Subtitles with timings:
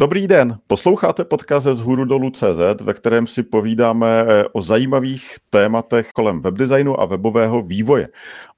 [0.00, 5.36] Dobrý den, posloucháte podcast z hůru dolů CZ, ve kterém si povídáme eh, o zajímavých
[5.50, 8.08] tématech kolem webdesignu a webového vývoje.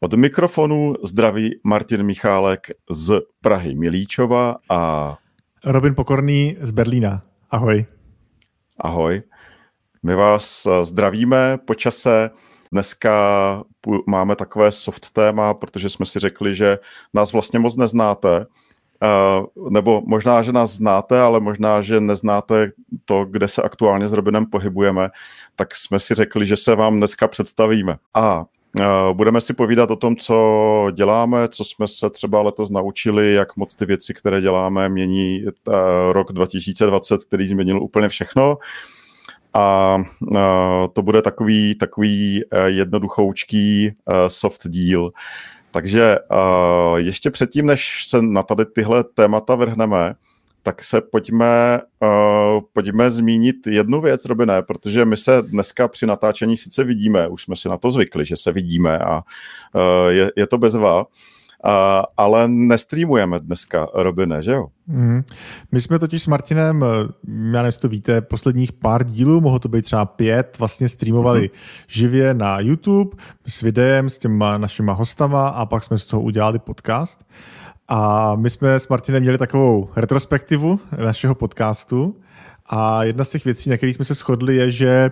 [0.00, 5.16] Od mikrofonu zdraví Martin Michálek z Prahy Milíčova a
[5.64, 7.22] Robin Pokorný z Berlína.
[7.50, 7.84] Ahoj.
[8.80, 9.23] Ahoj.
[10.02, 12.30] My vás eh, zdravíme po čase.
[12.73, 13.64] Dneska
[14.06, 16.78] máme takové soft téma, protože jsme si řekli, že
[17.14, 18.46] nás vlastně moc neznáte,
[19.02, 22.72] Uh, nebo možná, že nás znáte, ale možná, že neznáte
[23.05, 25.11] to, kde se aktuálně s Robinem pohybujeme,
[25.56, 27.97] tak jsme si řekli, že se vám dneska představíme.
[28.14, 28.45] A
[29.12, 33.77] budeme si povídat o tom, co děláme, co jsme se třeba letos naučili, jak moc
[33.77, 35.74] ty věci, které děláme, mění uh,
[36.12, 38.59] rok 2020, který změnil úplně všechno.
[39.55, 39.97] A
[40.92, 43.91] to bude takový, takový jednoduchoučký
[44.28, 45.11] soft deal.
[45.70, 46.16] Takže
[46.97, 50.14] ještě předtím, než se na tady tyhle témata vrhneme,
[50.62, 56.56] tak se pojďme, uh, pojďme zmínit jednu věc, Robine, protože my se dneska při natáčení
[56.56, 60.47] sice vidíme, už jsme si na to zvykli, že se vidíme a uh, je, je
[60.47, 61.05] to bezva,
[61.64, 61.72] Uh,
[62.16, 64.66] ale nestreamujeme dneska, Robine, že jo?
[64.86, 65.22] Mm.
[65.72, 69.69] My jsme totiž s Martinem, já nevím, jestli to víte, posledních pár dílů, mohlo to
[69.69, 71.48] být třeba pět, vlastně streamovali mm.
[71.88, 73.16] živě na YouTube
[73.47, 77.25] s videem, s těma našima hostama a pak jsme z toho udělali podcast.
[77.92, 82.16] A my jsme s Martinem měli takovou retrospektivu našeho podcastu.
[82.66, 85.10] A jedna z těch věcí, na kterých jsme se shodli, je, že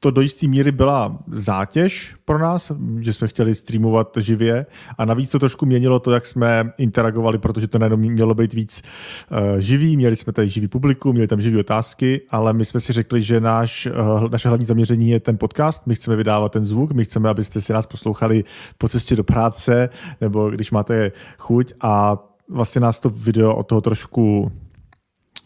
[0.00, 4.66] to do jisté míry byla zátěž pro nás, že jsme chtěli streamovat živě
[4.98, 8.82] a navíc to trošku měnilo to, jak jsme interagovali, protože to najednou mělo být víc
[9.30, 12.92] uh, živý, měli jsme tady živý publikum, měli tam živý otázky, ale my jsme si
[12.92, 16.92] řekli, že náš, uh, naše hlavní zaměření je ten podcast, my chceme vydávat ten zvuk,
[16.92, 18.44] my chceme, abyste si nás poslouchali
[18.78, 19.88] po cestě do práce
[20.20, 24.52] nebo když máte chuť a vlastně nás to video od toho trošku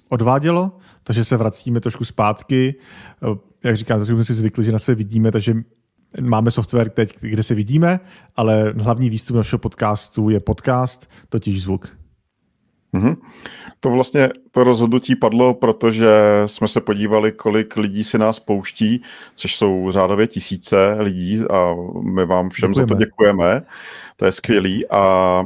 [0.09, 2.75] odvádělo, takže se vracíme trošku zpátky.
[3.65, 5.55] Jak říkám, jsme si zvykli, že na sebe vidíme, takže
[6.21, 8.01] máme software teď, kde se vidíme,
[8.37, 11.97] ale hlavní výstup našeho podcastu je podcast, totiž zvuk.
[12.95, 13.17] Mm-hmm.
[13.81, 16.09] To vlastně to rozhodnutí padlo, protože
[16.47, 19.03] jsme se podívali, kolik lidí si nás pouští,
[19.35, 21.75] což jsou řádově tisíce lidí a
[22.15, 22.89] my vám všem děkujeme.
[22.89, 23.63] za to děkujeme
[24.21, 25.45] to je skvělý a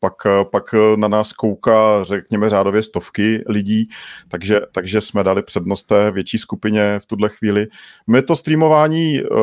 [0.00, 0.14] pak,
[0.50, 3.88] pak na nás kouká, řekněme, řádově stovky lidí,
[4.28, 7.66] takže, takže jsme dali přednost té větší skupině v tuhle chvíli.
[8.06, 9.38] My to streamování uh,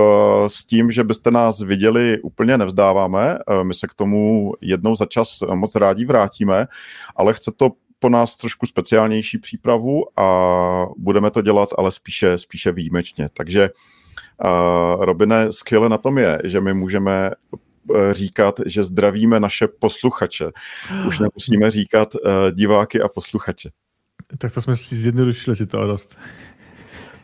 [0.47, 5.05] s tím, že byste nás viděli, úplně nevzdáváme, uh, my se k tomu jednou za
[5.05, 6.67] čas moc rádi vrátíme,
[7.15, 7.69] ale chce to
[8.03, 10.27] po nás trošku speciálnější přípravu a
[10.97, 13.29] budeme to dělat, ale spíše, spíše výjimečně.
[13.33, 17.31] Takže uh, Robine, skvěle na tom je, že my můžeme
[17.95, 20.51] Eh, říkat, že zdravíme naše posluchače.
[21.07, 22.21] Už nemusíme říkat uh,
[22.51, 23.69] diváky a posluchače.
[24.37, 26.17] Tak to jsme si zjednodušili si to dost.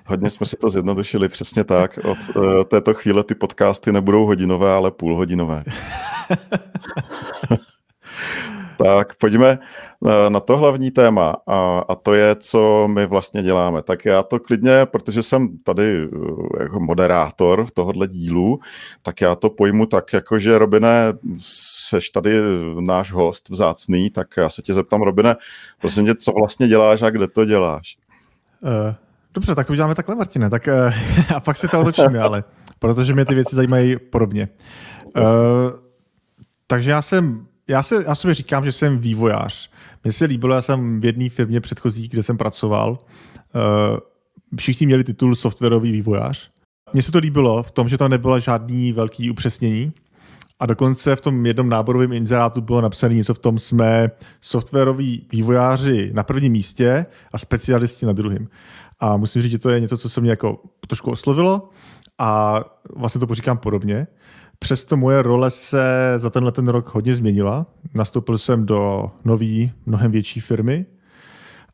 [0.06, 1.97] Hodně jsme si to zjednodušili, přesně tak.
[1.97, 5.63] Od uh, této chvíle ty podcasty nebudou hodinové, ale půlhodinové.
[8.85, 9.59] Tak pojďme
[10.07, 13.84] eh, na to hlavní téma a, a to je, co my vlastně děláme.
[13.84, 18.59] Tak já to klidně, protože jsem tady eh, jako moderátor v tohohle dílu,
[19.01, 22.41] tak já to pojmu tak, jako že Robine, seš tady
[22.79, 25.35] náš host vzácný, tak já se tě zeptám, Robine,
[25.81, 27.97] prosím tě, co vlastně děláš a kde to děláš?
[28.62, 28.95] Uh,
[29.34, 30.68] dobře, tak to uděláme takhle, Martine, tak,
[31.35, 32.44] a pak se to otočíme, ale
[32.79, 34.50] protože mě ty věci zajímají podobně.
[35.18, 35.23] Uh,
[36.68, 39.69] takže já jsem já, se, já sobě říkám, že jsem vývojář.
[40.03, 42.91] Mně se líbilo, já jsem v jedné firmě předchozí, kde jsem pracoval.
[42.91, 43.97] Uh,
[44.57, 46.52] všichni měli titul softwarový vývojář.
[46.94, 49.94] Mně se to líbilo v tom, že tam nebylo žádný velký upřesnění.
[50.59, 56.12] A dokonce v tom jednom náborovém inzerátu bylo napsané něco v tom, jsme softwaroví vývojáři
[56.13, 58.48] na prvním místě a specialisti na druhém.
[59.00, 61.69] A musím říct, že to je něco, co se mě jako trošku oslovilo
[62.18, 62.62] a
[62.95, 64.07] vlastně to poříkám podobně.
[64.59, 67.65] Přesto moje role se za tenhle ten rok hodně změnila.
[67.94, 70.85] Nastoupil jsem do nové, mnohem větší firmy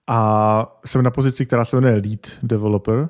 [0.07, 3.09] a jsem na pozici, která se jmenuje Lead Developer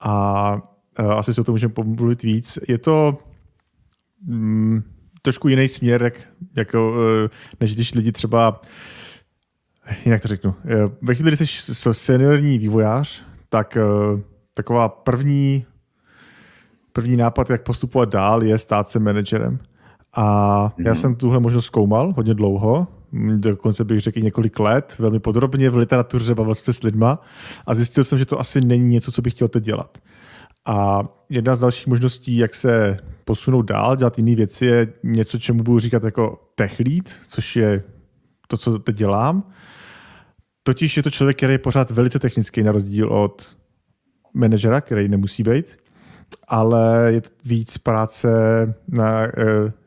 [0.00, 2.58] a uh, asi se o tom můžeme pomluvit víc.
[2.68, 3.18] Je to
[4.24, 4.82] mm,
[5.22, 6.14] trošku jiný směr, jak,
[6.56, 6.94] jako,
[7.60, 8.60] než když lidi třeba
[10.04, 10.54] jinak to řeknu.
[11.02, 13.78] Ve chvíli, kdy jsi seniorní vývojář, tak
[14.54, 15.66] taková první
[16.92, 19.58] první nápad, jak postupovat dál, je stát se manažerem.
[20.14, 20.24] A
[20.78, 20.94] já mhm.
[20.94, 22.86] jsem tuhle možnost zkoumal hodně dlouho.
[23.36, 27.22] dokonce bych řekl několik let, velmi podrobně v literatuře, bavil se s lidma
[27.66, 29.98] a zjistil jsem, že to asi není něco, co bych chtěl teď dělat.
[30.66, 35.62] A jedna z dalších možností, jak se posunout dál, dělat jiné věci, je něco, čemu
[35.62, 37.82] budu říkat jako tech lead, což je
[38.48, 39.52] to, co teď dělám.
[40.62, 43.56] Totiž je to člověk, který je pořád velice technický, na rozdíl od
[44.34, 45.76] manažera, který nemusí být,
[46.48, 48.28] ale je víc práce
[48.88, 49.30] na, e,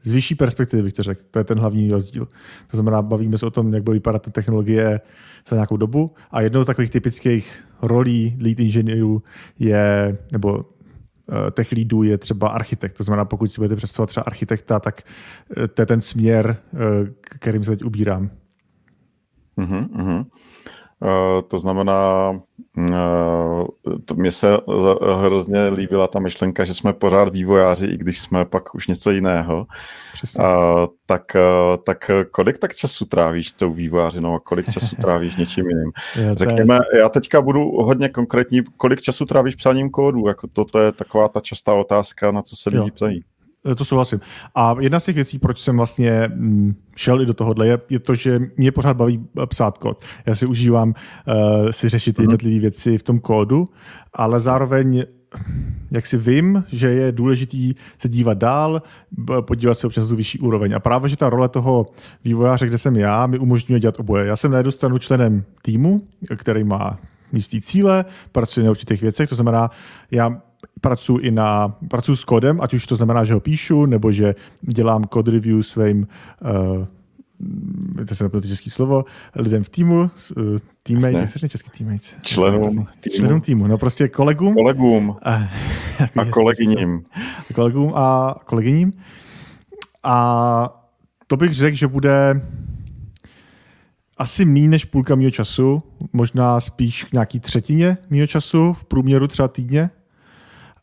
[0.03, 1.21] z vyšší perspektivy, bych to řekl.
[1.31, 2.25] To je ten hlavní rozdíl.
[2.71, 5.01] To znamená, bavíme se o tom, jak bude vypadat ta technologie
[5.47, 9.23] za nějakou dobu a jednou z takových typických rolí lead inženýrů
[9.59, 10.65] je, nebo
[11.47, 12.97] e, tech leadů je třeba architekt.
[12.97, 15.01] To znamená, pokud si budete představovat třeba architekta, tak
[15.63, 16.57] e, to je ten směr,
[17.21, 18.29] kterým se teď ubírám.
[19.57, 20.23] Uh,
[21.47, 22.29] to znamená,
[22.77, 23.65] uh,
[24.05, 24.57] to mně se
[25.21, 29.67] hrozně líbila ta myšlenka, že jsme pořád vývojáři, i když jsme pak už něco jiného.
[30.39, 30.45] Uh,
[31.05, 35.91] tak, uh, tak kolik tak času trávíš tou vývojářinou a kolik času trávíš něčím jiným?
[36.35, 40.27] Řekněme, já teďka budu hodně konkrétní, kolik času trávíš psáním kódu?
[40.27, 43.23] Jako toto je taková ta častá otázka, na co se lidi ptají.
[43.71, 44.21] Eh, to souhlasím.
[44.55, 47.99] A jedna z těch věcí, proč jsem vlastně mm, šel i do tohohle, je, je
[47.99, 50.05] to, že mě pořád baví eh, psát kód.
[50.25, 52.23] Já si užívám uh, si řešit mhm.
[52.23, 53.67] jednotlivé věci v tom kódu,
[54.13, 55.03] ale zároveň
[55.91, 58.81] jak si vím, že je důležitý se dívat dál,
[59.41, 60.73] podívat se občas na tu vyšší úroveň.
[60.75, 61.85] A právě, že ta role toho
[62.23, 64.25] vývojáře, kde jsem já, mi umožňuje dělat oboje.
[64.25, 66.01] Já jsem na jednu stranu členem týmu,
[66.35, 66.99] který má
[67.31, 69.71] místní cíle, pracuje na určitých věcech, to znamená,
[70.11, 70.41] já
[70.83, 74.35] pracuji i na, pracuji s kodem, ať už to znamená, že ho píšu, nebo že
[74.61, 76.07] dělám code review svým
[76.43, 76.85] uh,
[78.07, 82.15] to se to český slovo, lidem v týmu, uh, teammates, jak se český teammates?
[82.21, 82.87] Členům týmu.
[83.15, 84.53] Členům týmu, no prostě kolegům.
[84.53, 85.15] Kolegům.
[85.23, 85.47] A,
[86.21, 87.03] a kolegyním.
[87.49, 88.93] A kolegům a kolegyním.
[90.03, 90.83] A
[91.27, 92.41] to bych řekl, že bude
[94.17, 95.83] asi méně než půlka mého času,
[96.13, 99.89] možná spíš nějaký třetině mého času, v průměru třeba týdně.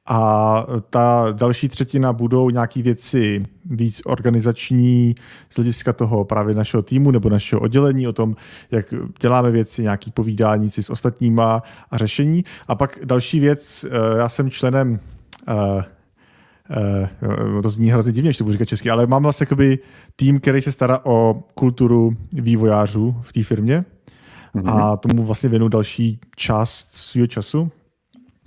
[0.06, 5.14] A ta další třetina budou nějaké věci víc organizační
[5.50, 8.36] z hlediska toho právě našeho týmu nebo našeho oddělení, o tom,
[8.70, 12.44] jak děláme věci, nějaký povídání si s ostatníma a řešení.
[12.68, 15.00] A pak další věc, eh, já jsem členem
[15.50, 17.06] Uh,
[17.56, 19.78] uh, to zní hrozně divně, když to budu říkat česky, ale mám vlastně jakoby
[20.16, 23.84] tým, který se stará o kulturu vývojářů v té firmě
[24.54, 24.92] mm-hmm.
[24.92, 27.70] a tomu vlastně věnu další část svého času.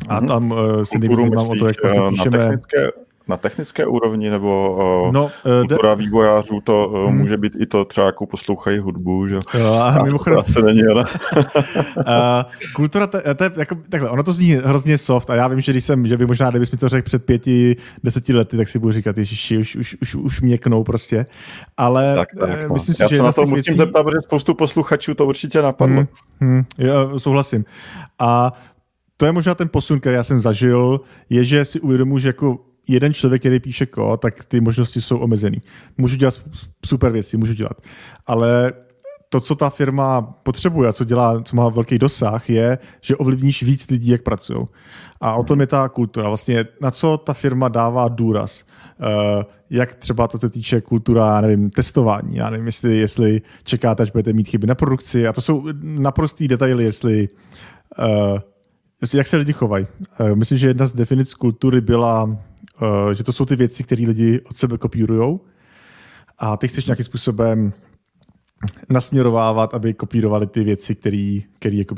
[0.09, 0.27] A mhm.
[0.27, 2.37] tam uh, se nejvíc zajímám o to, jak vlastně píšeme...
[2.37, 2.89] Na technické,
[3.27, 6.03] na technické úrovni nebo uh, no, uh, kultura de...
[6.03, 7.17] vývojářů, to uh, hmm.
[7.17, 9.73] může být i to třeba, jako poslouchají hudbu, že jo.
[9.73, 10.43] A mimochodem...
[10.53, 11.05] To není, ale...
[11.35, 12.03] uh,
[12.75, 15.71] kultura, to, to je jako, takhle, ono to zní hrozně soft a já vím, že
[15.71, 18.79] když jsem, že by možná, kdybys mi to řekl před pěti, deseti lety, tak si
[18.79, 21.25] budu říkat, ježiši, už, už, už, už měknou prostě.
[21.77, 22.73] Ale tak, tak, no.
[22.73, 23.77] myslím si, já že se na to musím věcí...
[23.77, 25.95] zeptat, protože spoustu posluchačů to určitě napadlo.
[25.95, 26.07] Hmm,
[26.39, 27.65] hmm, já souhlasím.
[28.19, 28.53] A
[29.17, 32.59] to je možná ten posun, který já jsem zažil, je, že si uvědomuji, že jako
[32.87, 35.61] jeden člověk, který píše kód, tak ty možnosti jsou omezený.
[35.97, 36.41] Můžu dělat
[36.85, 37.81] super věci, můžu dělat.
[38.25, 38.73] Ale
[39.29, 43.63] to, co ta firma potřebuje a co dělá, co má velký dosah, je, že ovlivníš
[43.63, 44.65] víc lidí, jak pracují.
[45.21, 46.27] A o tom je ta kultura.
[46.27, 48.63] Vlastně na co ta firma dává důraz.
[48.99, 52.35] Uh, jak třeba to se týče kultura, já nevím, testování.
[52.35, 55.27] Já nevím, jestli, jestli čekáte, až budete mít chyby na produkci.
[55.27, 57.29] A to jsou naprostý detaily, jestli
[57.99, 58.39] uh,
[59.13, 59.87] jak se lidi chovají.
[60.19, 62.37] Eh, myslím, že jedna z definic kultury byla,
[62.81, 65.39] eh, že to jsou ty věci, které lidi od sebe kopírují
[66.37, 67.73] a ty chceš nějakým způsobem
[68.89, 71.41] nasměrovávat, aby kopírovali ty věci, které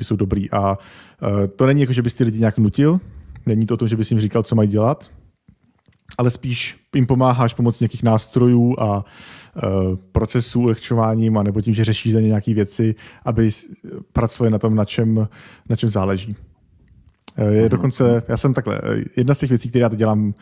[0.02, 0.52] jsou dobrý.
[0.52, 0.78] A
[1.44, 3.00] eh, to není jako, že bys ty lidi nějak nutil,
[3.46, 5.12] není to o tom, že bys jim říkal, co mají dělat,
[6.18, 9.06] ale spíš jim pomáháš pomocí nějakých nástrojů a
[10.12, 12.96] procesů ulehčováním nebo tím, že řešíš za ně nějaké věci,
[13.26, 13.50] aby
[14.14, 15.28] pracovali na tom, na čem,
[15.70, 16.36] na čem záleží.
[17.38, 20.34] Eh, je dokonce, já jsem takhle, eh, jedna z těch věcí, které já teď dělám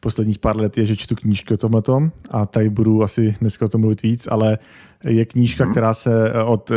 [0.00, 1.82] posledních pár let, je, že čtu knížky o tomhle
[2.30, 4.58] a tady budu asi dneska o tom mluvit víc, ale
[5.04, 5.72] je knížka, hmm.
[5.72, 6.70] která se eh, od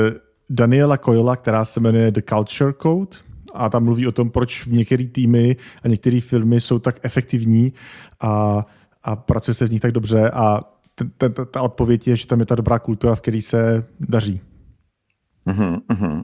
[0.50, 3.18] Daniela Coyla, která se jmenuje The Culture Code
[3.54, 7.74] a tam mluví o tom, proč některé týmy a některé filmy jsou tak efektivní
[8.22, 8.66] a,
[9.04, 10.62] a pracuje se v nich tak dobře a
[10.96, 14.42] ten, ten, ta odpověď je, že tam je ta dobrá kultura, v které se daří.
[15.48, 16.24] Mm-hmm.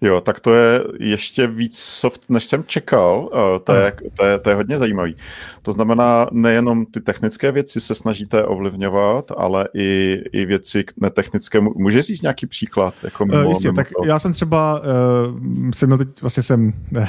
[0.00, 3.30] Jo, tak to je ještě víc soft, než jsem čekal.
[3.64, 5.16] To je, to je, to je hodně zajímavý.
[5.62, 11.60] To znamená, nejenom ty technické věci se snažíte ovlivňovat, ale i, i věci netechnické.
[11.60, 12.94] Můžeš říct nějaký příklad?
[13.02, 14.04] Jako mimo, uh, jistě, mimo tak to?
[14.06, 17.04] já jsem třeba, uh, jsem měl teď, vlastně jsem uh,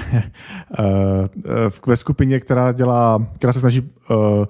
[0.79, 0.85] uh,
[1.87, 4.45] ve skupině, která dělá, která se snaží uh,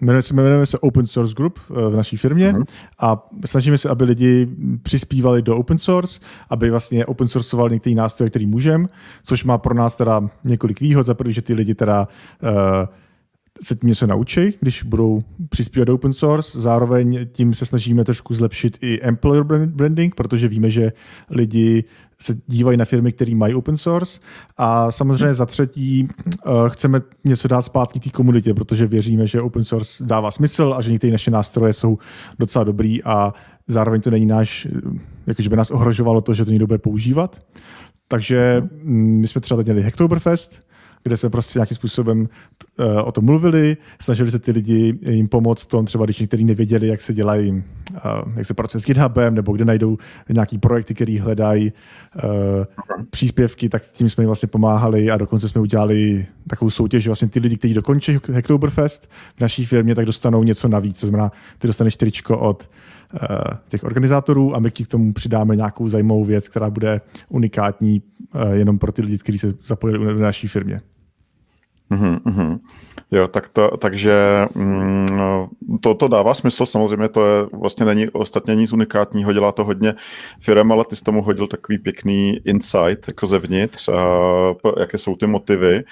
[0.00, 2.64] jmenujeme se, jmenujeme se Open Source Group v naší firmě uh-huh.
[2.98, 4.48] a snažíme se, aby lidi
[4.82, 6.20] přispívali do open source,
[6.50, 8.86] aby vlastně open sourceovali některý nástroje, který můžeme,
[9.24, 11.06] což má pro nás teda několik výhod.
[11.06, 12.08] Za prvé, že ty lidi teda
[12.42, 12.48] uh,
[13.60, 16.60] se tím něco naučí, když budou přispívat do open source.
[16.60, 20.92] Zároveň tím se snažíme trošku zlepšit i employer branding, protože víme, že
[21.30, 21.84] lidi
[22.18, 24.20] se dívají na firmy, které mají open source.
[24.56, 26.08] A samozřejmě za třetí
[26.46, 30.82] uh, chceme něco dát zpátky té komunitě, protože věříme, že open source dává smysl a
[30.82, 31.98] že některé naše nástroje jsou
[32.38, 33.34] docela dobrý a
[33.68, 34.66] zároveň to není náš,
[35.26, 37.40] jakože by nás ohrožovalo to, že to někdo bude používat.
[38.08, 40.71] Takže mm, my jsme třeba teď měli Hacktoberfest,
[41.02, 45.66] kde jsme prostě nějakým způsobem uh, o tom mluvili, snažili se ty lidi jim pomoct
[45.66, 49.52] tom, třeba když někteří nevěděli, jak se dělají, uh, jak se pracuje s GitHubem, nebo
[49.52, 52.22] kde najdou nějaký projekty, který hledají uh,
[53.10, 57.28] příspěvky, tak tím jsme jim vlastně pomáhali a dokonce jsme udělali takovou soutěž, že vlastně
[57.28, 61.00] ty lidi, kteří dokončí Hacktoberfest v naší firmě, tak dostanou něco navíc.
[61.00, 62.68] To znamená, ty dostaneš tričko od
[63.68, 68.02] těch organizátorů a my k tomu přidáme nějakou zajímavou věc, která bude unikátní
[68.52, 70.80] jenom pro ty lidi, kteří se zapojili v naší firmě.
[71.92, 72.58] Mm-hmm.
[73.14, 75.08] Jo, tak to, takže mm,
[75.80, 79.94] to, to dává smysl, samozřejmě to je, vlastně není ostatně nic unikátního, dělá to hodně
[80.40, 85.26] firm, ale ty jsi tomu hodil takový pěkný insight jako zevnitř, a jaké jsou ty
[85.26, 85.84] motivy,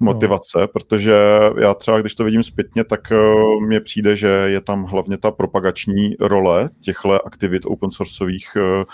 [0.00, 0.68] motivace, no.
[0.68, 1.14] protože
[1.60, 5.30] já třeba, když to vidím zpětně, tak uh, mně přijde, že je tam hlavně ta
[5.30, 8.84] propagační role těchto aktivit open sourceových uh,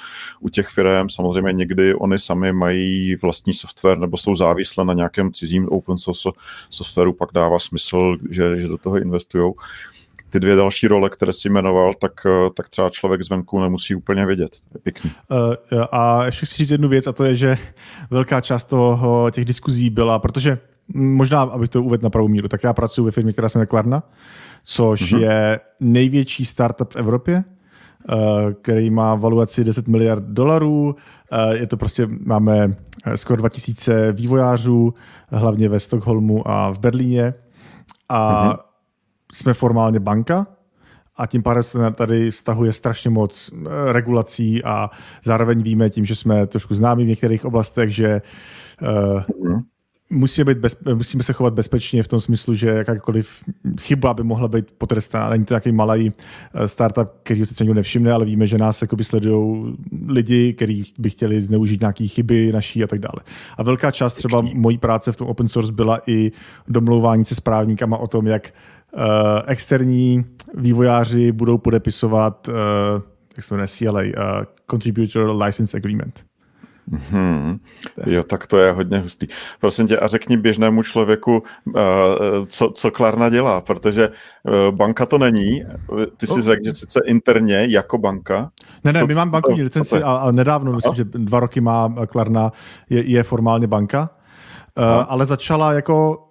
[0.41, 1.09] u těch firm.
[1.09, 6.29] Samozřejmě někdy oni sami mají vlastní software nebo jsou závislé na nějakém cizím open source
[6.71, 9.53] softwaru, pak dává smysl, že, že do toho investují.
[10.31, 14.27] Ty dvě další role, které jsi jmenoval, tak, eh, tak třeba člověk zvenku nemusí úplně
[14.27, 14.51] vědět.
[14.75, 15.11] Je pěkný.
[15.31, 17.57] Uh, a ještě chci říct jednu věc, a to je, že
[18.11, 20.59] velká část toho, těch diskuzí byla, protože
[20.95, 23.67] možná, abych to uvedl na pravou míru, tak já pracuji ve firmě, která se jmenuje
[23.67, 24.03] Klarna,
[24.65, 25.19] což mm-hmm.
[25.19, 27.60] je největší startup v Evropě, eh,
[28.63, 30.97] který má valuaci 10 miliard dolarů.
[31.53, 32.71] Je to prostě, máme
[33.15, 34.95] skoro 2000 vývojářů,
[35.29, 37.35] hlavně ve Stockholmu a v Berlíně.
[38.09, 38.59] A mm-hmm.
[39.33, 40.47] jsme formálně banka,
[41.21, 44.91] a tím pádem se tady vztahuje strašně moc eh, regulací a
[45.25, 48.23] zároveň víme tím, že jsme trošku známí v některých oblastech, že
[48.83, 49.61] uh,
[50.11, 53.45] musíme, být bez, musíme se chovat bezpečně v tom smyslu, že jakákoliv
[53.81, 55.31] chyba by mohla být potrestána.
[55.31, 56.13] Není to nějaký malý
[56.55, 59.77] eh, startup, který se nikdo nevšimne, ale víme, že nás sledují
[60.09, 63.21] lidi, kteří by chtěli zneužít nějaké chyby naší a tak dále.
[63.57, 66.33] A velká část třeba mojí práce v tom open source byla i
[66.69, 68.53] domlouvání se správníkama o tom, jak
[68.93, 69.03] uh,
[69.47, 70.25] externí
[70.55, 72.55] vývojáři budou podepisovat uh,
[73.37, 76.30] jak se to jmenuje, CLA, uh, Contributor License Agreement.
[76.91, 77.59] Hmm.
[78.07, 79.27] Jo, tak to je hodně hustý.
[79.61, 81.75] Prosím tě, a řekni běžnému člověku, uh,
[82.47, 85.65] co, co Klarna dělá, protože uh, banka to není.
[86.17, 88.51] Ty jsi řekl, že sice interně jako banka.
[88.85, 91.95] Ne, ne, co, my máme bankovní licenci a, a nedávno, myslím, že dva roky má
[92.09, 92.53] Klarna,
[92.91, 94.11] je, je formálně banka,
[94.79, 96.29] uh, ale začala jako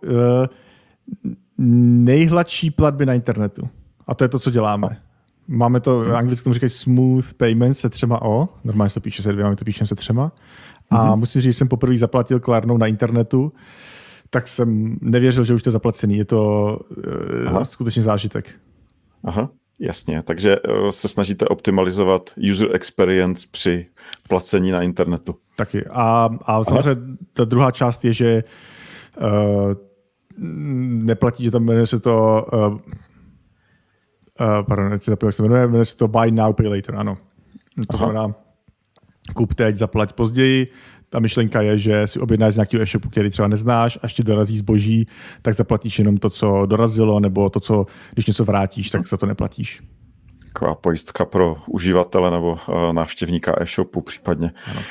[1.58, 3.70] nejhladší platby na internetu.
[4.08, 4.88] A to je to, co děláme.
[4.88, 5.09] A.
[5.51, 9.22] Máme to, v anglicky tomu říkají smooth payment se třema O, normálně se to píše
[9.22, 10.32] se dvěma, my to píšeme se třema.
[10.89, 11.15] A mm-hmm.
[11.15, 13.53] musím říct, že jsem poprvé zaplatil Klarnou na internetu,
[14.29, 16.18] tak jsem nevěřil, že už to je zaplacený.
[16.18, 16.79] Je to
[17.51, 18.56] uh, skutečně zážitek.
[19.24, 20.24] Aha, jasně.
[20.24, 23.86] Takže uh, se snažíte optimalizovat user experience při
[24.27, 25.36] placení na internetu.
[25.56, 25.86] Taky.
[25.86, 27.01] A, a samozřejmě
[27.34, 28.44] ta druhá část je, že
[29.22, 29.74] uh,
[31.03, 32.77] neplatí, že tam jmenuje se to uh,
[34.41, 37.17] Uh, pardon, se zapomněl, jak se jmenuje, jmenuje se to Buy Now, Pay Later, ano.
[37.75, 37.98] To Aha.
[37.98, 38.36] znamená,
[39.34, 40.67] kup teď, zaplať později.
[41.10, 44.58] Ta myšlenka je, že si objednáš z nějakého e-shopu, který třeba neznáš, a ještě dorazí
[44.58, 45.05] zboží,
[45.41, 49.25] tak zaplatíš jenom to, co dorazilo, nebo to, co, když něco vrátíš, tak za to
[49.25, 49.81] neplatíš.
[50.53, 54.51] Taková pojistka pro uživatele nebo uh, návštěvníka e-shopu případně.
[54.72, 54.81] Ano.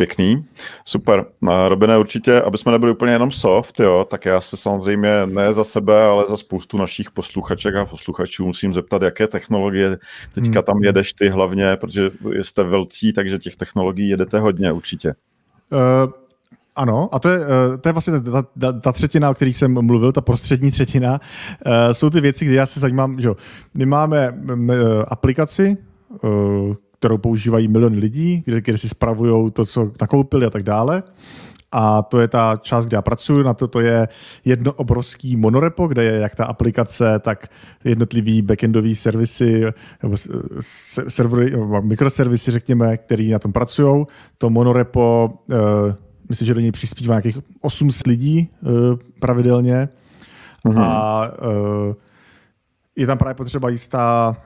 [0.00, 0.44] Pěkný,
[0.84, 1.24] super.
[1.68, 5.64] Robine, určitě, aby jsme nebyli úplně jenom soft, jo, tak já se samozřejmě ne za
[5.64, 9.98] sebe, ale za spoustu našich posluchaček a posluchačů musím zeptat, jaké technologie
[10.32, 10.64] teďka hmm.
[10.64, 12.10] tam jedeš ty hlavně, protože
[12.42, 15.14] jste velcí, takže těch technologií jedete hodně určitě.
[15.72, 16.12] Uh,
[16.76, 19.86] ano, a to je, eh, to je vlastně ta, ta, ta třetina, o kterých jsem
[19.86, 21.20] mluvil, ta prostřední třetina.
[21.66, 23.30] Uh, jsou ty věci, kde já se zajímám, že
[23.74, 24.34] my máme
[25.08, 25.76] aplikaci,
[27.00, 31.02] kterou používají miliony lidí, kde, kde si spravují to, co nakoupili a tak dále.
[31.72, 33.42] A to je ta část, kde já pracuji.
[33.42, 34.08] Na to, to je
[34.44, 37.48] jedno obrovský monorepo, kde je jak ta aplikace, tak
[37.84, 39.64] jednotlivý backendový servisy,
[40.02, 40.16] nebo
[41.08, 44.06] servery, mikroservisy, řekněme, který na tom pracují.
[44.38, 45.56] To monorepo, uh,
[46.28, 48.70] myslím, že do něj přispívá nějakých 800 lidí uh,
[49.20, 49.88] pravidelně.
[50.64, 50.82] Mm-hmm.
[50.82, 51.94] A uh,
[52.96, 54.36] je tam právě potřeba jistá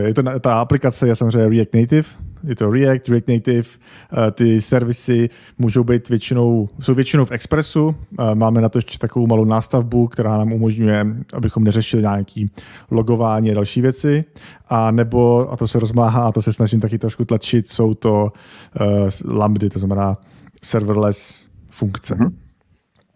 [0.00, 2.08] je to, ta aplikace je samozřejmě React Native,
[2.44, 7.94] je to React, React Native, eh, ty servisy můžou být většinou, jsou většinou v Expressu,
[8.18, 12.50] eh, máme na to ještě takovou malou nástavbu, která nám umožňuje, abychom neřešili nějaký
[12.90, 14.24] logování a další věci,
[14.68, 18.32] a nebo, a to se rozmáhá, a to se snažím taky trošku tlačit, jsou to
[18.80, 20.16] uh, lambdy, to znamená
[20.62, 22.14] serverless funkce.
[22.14, 22.32] Mm-hmm.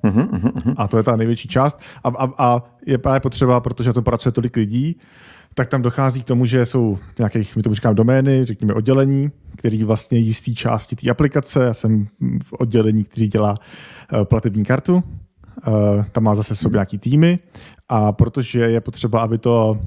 [0.04, 0.74] Mm-hmm.
[0.76, 1.80] A to je ta největší část.
[2.04, 4.96] A, a, a je právě potřeba, protože na tom pracuje tolik lidí,
[5.54, 9.84] tak tam dochází k tomu, že jsou nějakých, my tomu říkám, domény, řekněme oddělení, který
[9.84, 11.64] vlastně jistý části té aplikace.
[11.64, 12.06] Já jsem
[12.42, 13.54] v oddělení, který dělá
[14.12, 14.94] uh, platební kartu.
[15.66, 17.38] Uh, tam má zase sobě nějaký týmy
[17.88, 19.78] a protože je potřeba, aby to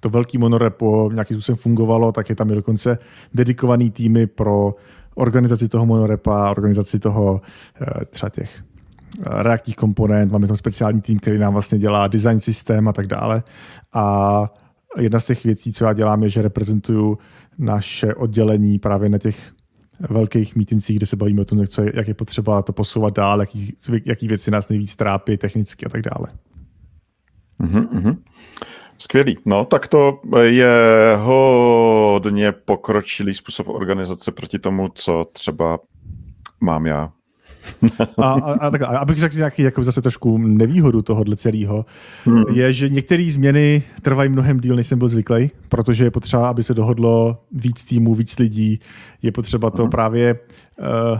[0.00, 2.98] to velký monorepo nějakým způsobem fungovalo, tak je tam i dokonce
[3.34, 4.74] dedikovaný týmy pro
[5.14, 8.62] organizaci toho monorepa, organizaci toho uh, třeba těch
[9.26, 13.42] reaktivních komponent, máme tam speciální tým, který nám vlastně dělá design systém a tak dále.
[13.92, 14.48] A
[14.98, 17.18] jedna z těch věcí, co já dělám, je, že reprezentuju
[17.58, 19.52] naše oddělení právě na těch
[20.10, 23.40] velkých mítincích, kde se bavíme o tom, co je, jak je potřeba to posouvat dál,
[23.40, 26.26] jaký, jaký věci nás nejvíc trápí technicky a tak dále.
[27.60, 28.16] Mm-hmm.
[28.98, 29.38] Skvělý.
[29.46, 30.68] No, tak to je
[31.16, 35.78] hodně pokročilý způsob organizace proti tomu, co třeba
[36.60, 37.12] mám já.
[38.18, 41.86] A, a, a tak, abych řekl nějaký jako zase trošku nevýhodu tohohle celého,
[42.24, 42.44] hmm.
[42.52, 46.62] je, že některé změny trvají mnohem díl, než jsem byl zvyklý, protože je potřeba, aby
[46.62, 48.80] se dohodlo víc týmů, víc lidí,
[49.22, 49.90] je potřeba to hmm.
[49.90, 50.38] právě
[50.78, 51.18] uh,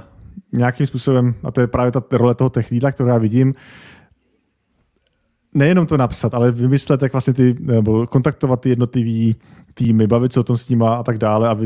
[0.52, 3.54] nějakým způsobem, a to je právě ta role toho techníka, kterou já vidím,
[5.54, 9.36] nejenom to napsat, ale vymyslet, jak vlastně ty, nebo kontaktovat ty jednotlivý
[9.74, 11.56] týmy, bavit se o tom s nima a tak dále a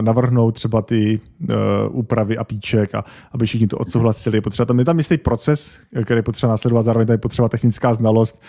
[0.00, 1.56] navrhnout třeba ty uh,
[1.90, 4.36] úpravy a píček a aby všichni to odsouhlasili.
[4.36, 7.48] Je potřeba tam, je tam jistý proces, který je potřeba následovat, zároveň tady je potřeba
[7.48, 8.42] technická znalost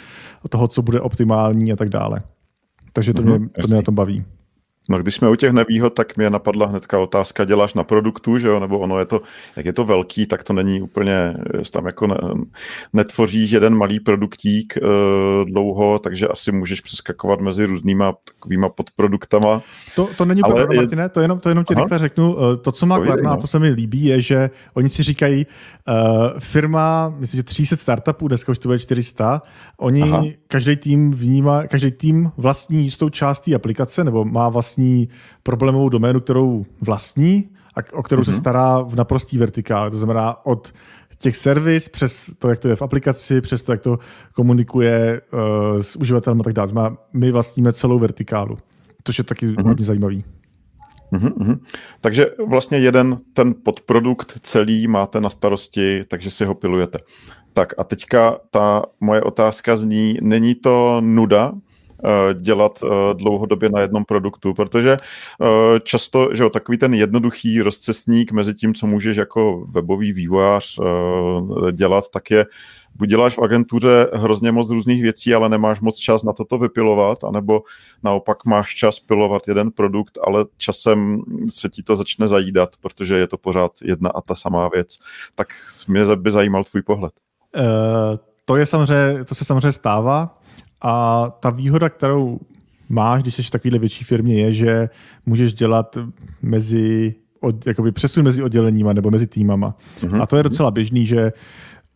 [0.49, 2.21] toho, co bude optimální a tak dále.
[2.93, 4.25] Takže to, mě, to mě na tom baví.
[4.89, 8.47] No když jsme u těch nevýhod, tak mě napadla hnedka otázka, děláš na produktu, že
[8.47, 9.21] jo, nebo ono je to,
[9.55, 11.33] jak je to velký, tak to není úplně,
[11.71, 12.17] tam jako ne,
[12.93, 14.81] netvoříš jeden malý produktík e,
[15.45, 19.61] dlouho, takže asi můžeš přeskakovat mezi různýma takovýma podproduktama.
[19.95, 20.77] To, to není pravda, je...
[20.77, 22.37] Martine, to jenom, to jenom ti rychle řeknu.
[22.39, 23.41] Eh, to, co má Klarna, a no.
[23.41, 25.45] to se mi líbí, je, že oni si říkají,
[25.87, 25.95] uh,
[26.39, 29.41] firma, myslím, že 300 startupů, dneska už to bude 400,
[29.79, 30.23] oni, Aha.
[30.47, 35.09] každý tým vnímá, každý tým vlastní jistou část té aplikace, nebo má vlastní vlastní
[35.43, 38.25] problémovou doménu, kterou vlastní a o kterou mm-hmm.
[38.25, 38.39] se mhm.
[38.39, 39.91] stará v naprostý vertikále.
[39.91, 40.73] To znamená od
[41.17, 43.99] těch servis přes to, jak to je v aplikaci, přes to, jak to
[44.33, 46.67] komunikuje uh, s uživatelem a tak dále.
[46.67, 48.57] Znamená, my vlastníme celou vertikálu,
[49.03, 49.67] což je taky mm-hmm.
[49.67, 50.23] hodně zajímavý.
[51.11, 51.59] Mm-hmm.
[52.01, 56.99] Takže vlastně jeden ten podprodukt celý máte na starosti, takže si ho pilujete.
[57.53, 61.53] Tak a teďka ta moje otázka zní, není to nuda,
[62.33, 68.31] dělat eh, dlouhodobě na jednom produktu, protože eh, často, že jo, takový ten jednoduchý rozcestník
[68.31, 70.79] mezi tím, co můžeš jako webový vývojář
[71.71, 72.45] dělat, tak je
[72.95, 77.23] buď děláš v agentuře hrozně moc různých věcí, ale nemáš moc čas na toto vypilovat,
[77.23, 77.61] anebo
[78.03, 83.27] naopak máš čas pilovat jeden produkt, ale časem se ti to začne zajídat, protože je
[83.27, 84.97] to pořád jedna a ta samá věc.
[85.35, 85.47] Tak
[85.87, 87.13] mě by zajímal tvůj pohled.
[87.57, 87.63] Uh,
[88.45, 90.38] to je samozřejmě, to se samozřejmě stává.
[90.81, 92.39] A ta výhoda, kterou
[92.89, 94.89] máš, když jsi v takovéhle větší firmě, je, že
[95.25, 95.97] můžeš dělat
[96.41, 99.75] mezi, od, jakoby přesun mezi odděleníma nebo mezi týmama.
[99.99, 100.21] Mm-hmm.
[100.21, 101.33] A to je docela běžný, že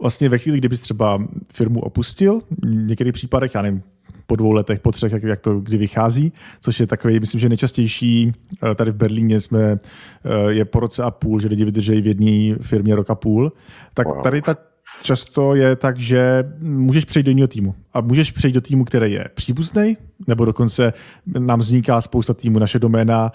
[0.02, 3.84] vlastně ve chvíli, kdybys třeba firmu opustil, v některých případech, já nevím,
[4.28, 7.50] po dvou letech, po třech, jak, jak to kdy vychází, což je takový, myslím, že
[7.50, 8.34] nejčastější,
[8.72, 12.08] eh, tady v Berlíně jsme, eh, je po roce a půl, že lidi vydrží v
[12.08, 13.52] jedné firmě rok a půl,
[13.94, 14.56] tak tady ta
[15.02, 17.76] často je tak, že můžeš přejít do jiného týmu.
[17.94, 20.94] A můžeš přejít do týmu, který je příbuzný, nebo dokonce
[21.26, 22.60] nám vzniká spousta týmů.
[22.60, 23.32] Naše doména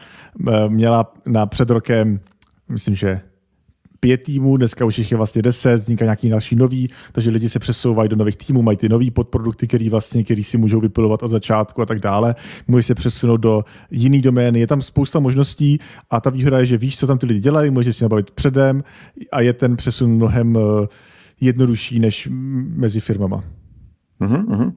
[0.49, 2.21] eh, měla na před rokem,
[2.69, 3.21] myslím, že
[4.01, 7.59] pět týmů, dneska už jich je vlastně deset, vzniká nějaký další nový, takže lidi se
[7.59, 11.29] přesouvají do nových týmů, mají ty nový podprodukty, který vlastně, který si můžou vypilovat od
[11.29, 12.35] začátku a tak dále.
[12.69, 15.79] Můžeš se přesunout do jiný domény, je tam spousta možností
[16.11, 18.85] a ta výhoda je, že víš, co tam ty lidi dělají, můžeš si nabavit předem
[19.33, 20.87] a je ten přesun mnohem uh,
[21.41, 22.29] jednodušší než
[22.77, 23.45] mezi firmama.
[24.21, 24.73] Uhum, uhum.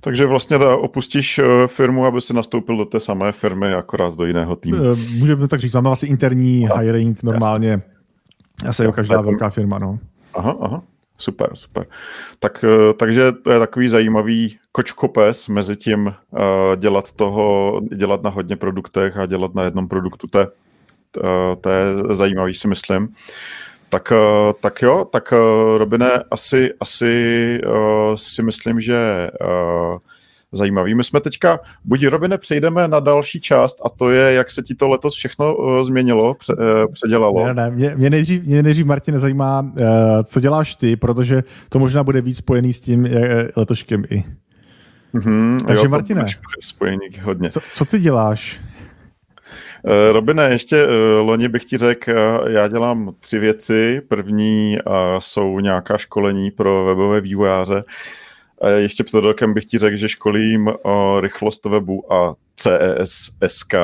[0.00, 4.26] Takže vlastně da, opustíš eh, firmu, aby si nastoupil do té samé firmy, akorát do
[4.26, 4.76] jiného týmu.
[4.76, 7.82] Eh, můžeme tak říct, máme vlastně interní no, hiring normálně,
[8.68, 9.78] asi jako každá velká firma.
[9.78, 9.98] No.
[10.34, 10.82] Aha, aha.
[11.18, 11.86] Super, super.
[12.38, 16.40] Tak, eh, takže to je takový zajímavý kočkopes mezi tím uh,
[16.76, 20.46] dělat toho, dělat na hodně produktech a dělat na jednom produktu, to,
[21.10, 21.20] to,
[21.60, 23.08] to je zajímavý si myslím.
[23.94, 29.98] Tak, eh, tak jo, tak eh, Robine, asi, asi uh, si myslím, že uh,
[30.52, 30.94] zajímavý.
[30.94, 34.74] My jsme teďka, buď Robine, přejdeme na další část a to je, jak se ti
[34.74, 37.46] to letos všechno uh, změnilo, pře, uh, předělalo.
[37.46, 39.86] Ne, ne, mě, mě, nejdřív, mě nejdřív, Martin, zajímá, uh,
[40.24, 43.10] co děláš ty, protože to možná bude víc spojený s tím uh,
[43.56, 44.24] letoškem i.
[45.14, 46.26] Mm-hmm, Takže jo, Martine,
[46.60, 47.50] spojení hodně.
[47.50, 48.60] Co, co ty děláš?
[49.84, 50.90] Uh, Robine, ještě uh,
[51.26, 52.12] loni bych ti řekl,
[52.48, 54.00] já dělám tři věci.
[54.08, 54.78] První
[55.18, 57.84] jsou nějaká školení pro webové vývojáře.
[58.76, 60.72] Ještě před rokem bych ti řekl, že školím
[61.20, 63.74] rychlost webu a CES SK.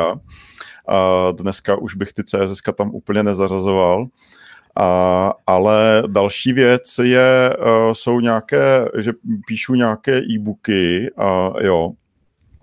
[0.89, 4.07] A dneska už bych ty CSS tam úplně nezařazoval.
[4.77, 9.13] A, ale další věc je, uh, jsou nějaké, že
[9.47, 11.91] píšu nějaké e-booky, a jo,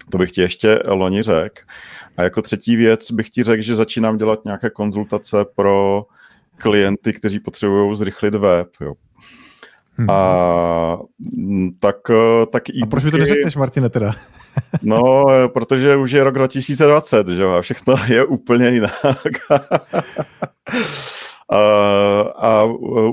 [0.10, 1.62] to bych ti ještě loni řekl.
[2.18, 6.06] A jako třetí věc bych ti řekl, že začínám dělat nějaké konzultace pro
[6.58, 8.68] klienty, kteří potřebují zrychlit web.
[8.82, 8.94] Jo.
[9.98, 10.10] Hmm.
[10.10, 11.00] A
[11.80, 11.96] tak,
[12.52, 14.14] tak e A proč mi to neřekneš, Martine, teda?
[14.82, 18.94] no, protože už je rok 2020, že jo, a všechno je úplně jinak.
[21.50, 21.60] a,
[22.22, 22.64] a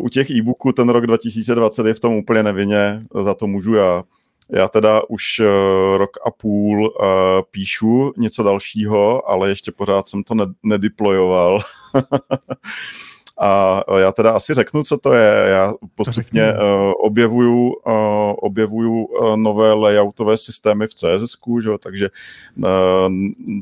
[0.00, 4.02] u těch e-booků ten rok 2020 je v tom úplně nevinně, za to můžu já.
[4.50, 7.06] Já teda už uh, rok a půl uh,
[7.50, 11.60] píšu něco dalšího, ale ještě pořád jsem to nedeployoval.
[13.44, 15.48] A já teda asi řeknu, co to je.
[15.48, 21.70] Já postupně uh, objevuju, uh, objevuju uh, nové layoutové systémy v CSS, že?
[21.78, 22.10] takže,
[22.56, 23.12] uh,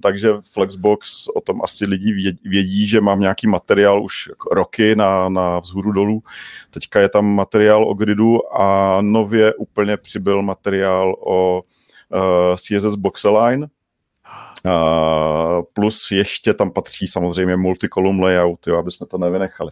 [0.02, 5.58] takže Flexbox o tom asi lidi vědí, že mám nějaký materiál už roky na, na
[5.58, 6.22] vzhůru dolů.
[6.70, 13.66] Teďka je tam materiál o gridu a nově úplně přibyl materiál o uh, CSS Boxeline,
[15.72, 19.70] plus ještě tam patří samozřejmě multicolumn layout, jo, aby jsme to nevynechali.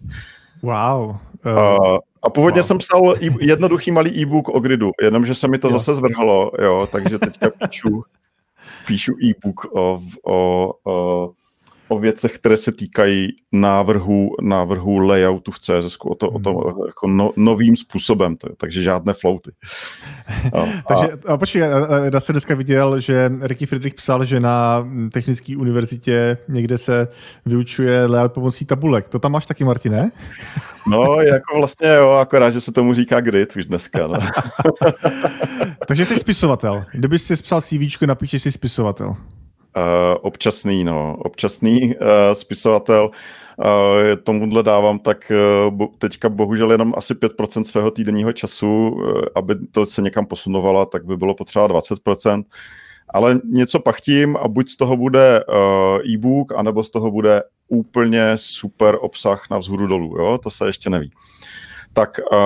[0.62, 1.00] Wow.
[1.00, 1.16] Uh,
[1.52, 2.66] uh, a původně wow.
[2.66, 5.72] jsem psal e- jednoduchý malý e-book o gridu, jenomže se mi to jo.
[5.72, 8.04] zase zvrhlo, jo, takže teďka píšu,
[8.86, 11.28] píšu e-book o, o, o
[11.90, 16.87] o věcech, které se týkají návrhu, návrhu layoutu v CSS, o to, o to hmm.
[16.87, 19.50] jako no, novým způsobem, to, takže žádné floaty.
[20.53, 21.62] A, takže, a počkej,
[22.12, 27.09] já jsem dneska viděl, že Ricky Friedrich psal, že na Technické univerzitě někde se
[27.46, 29.09] vyučuje layout pomocí tabulek.
[29.09, 30.11] To tam máš taky, Martine?
[30.87, 34.07] No, jako vlastně jo, akorát, že se tomu říká grid už dneska.
[34.07, 34.18] No.
[35.88, 36.85] takže jsi spisovatel.
[36.92, 39.16] Kdyby jsi psal CV, napíšeš si spisovatel.
[39.76, 43.04] Uh, občasný, no, občasný uh, spisovatel.
[43.04, 43.66] Uh,
[44.24, 45.33] tomuhle dávám tak
[45.64, 50.26] uh, bo, teďka bohužel jenom asi 5% svého týdenního času, uh, aby to se někam
[50.26, 52.44] posunovalo, tak by bylo potřeba 20%.
[53.09, 58.33] Ale něco pachtím a buď z toho bude uh, e-book, anebo z toho bude úplně
[58.35, 60.38] super obsah na vzhůru dolů, jo?
[60.38, 61.11] to se ještě neví.
[61.92, 62.38] Tak uh,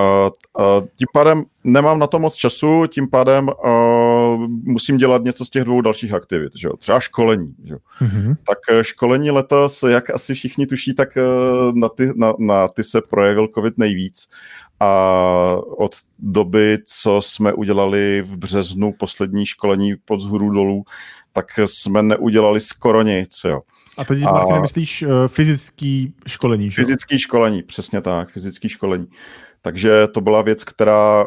[0.59, 5.49] uh, tím pádem nemám na to moc času, tím pádem uh, musím dělat něco z
[5.49, 6.77] těch dvou dalších aktivit, že jo?
[6.77, 7.55] třeba školení.
[7.63, 7.79] Že jo?
[8.01, 8.35] Mm-hmm.
[8.47, 13.01] Tak školení letos, jak asi všichni tuší, tak uh, na, ty, na, na ty se
[13.01, 14.27] projevil COVID nejvíc.
[14.79, 20.83] A od doby, co jsme udělali v březnu poslední školení pod zhůru dolů,
[21.33, 23.41] tak jsme neudělali skoro nic.
[23.45, 23.61] Jo.
[23.97, 26.75] A teď, Marky, nemyslíš uh, fyzický školení, že?
[26.75, 29.07] Fyzický školení, přesně tak, fyzický školení.
[29.61, 31.25] Takže to byla věc, která,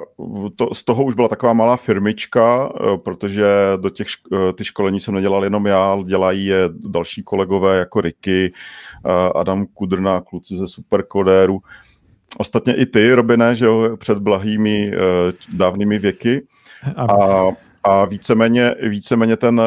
[0.57, 3.47] to, z toho už byla taková malá firmička, uh, protože
[3.81, 8.53] do těch uh, ty školení jsem nedělal jenom já, dělají je další kolegové jako Ricky,
[9.35, 11.61] Adam Kudrna, kluci ze Superkodéru.
[12.39, 14.93] Ostatně i ty, Robine, že jo, před blahými
[15.53, 16.47] dávnými věky.
[16.97, 17.07] A,
[17.85, 19.63] a víceméně, víceméně ten,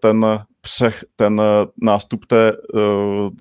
[0.00, 0.26] ten
[0.64, 2.78] přech, ten eh, nástup té, eh,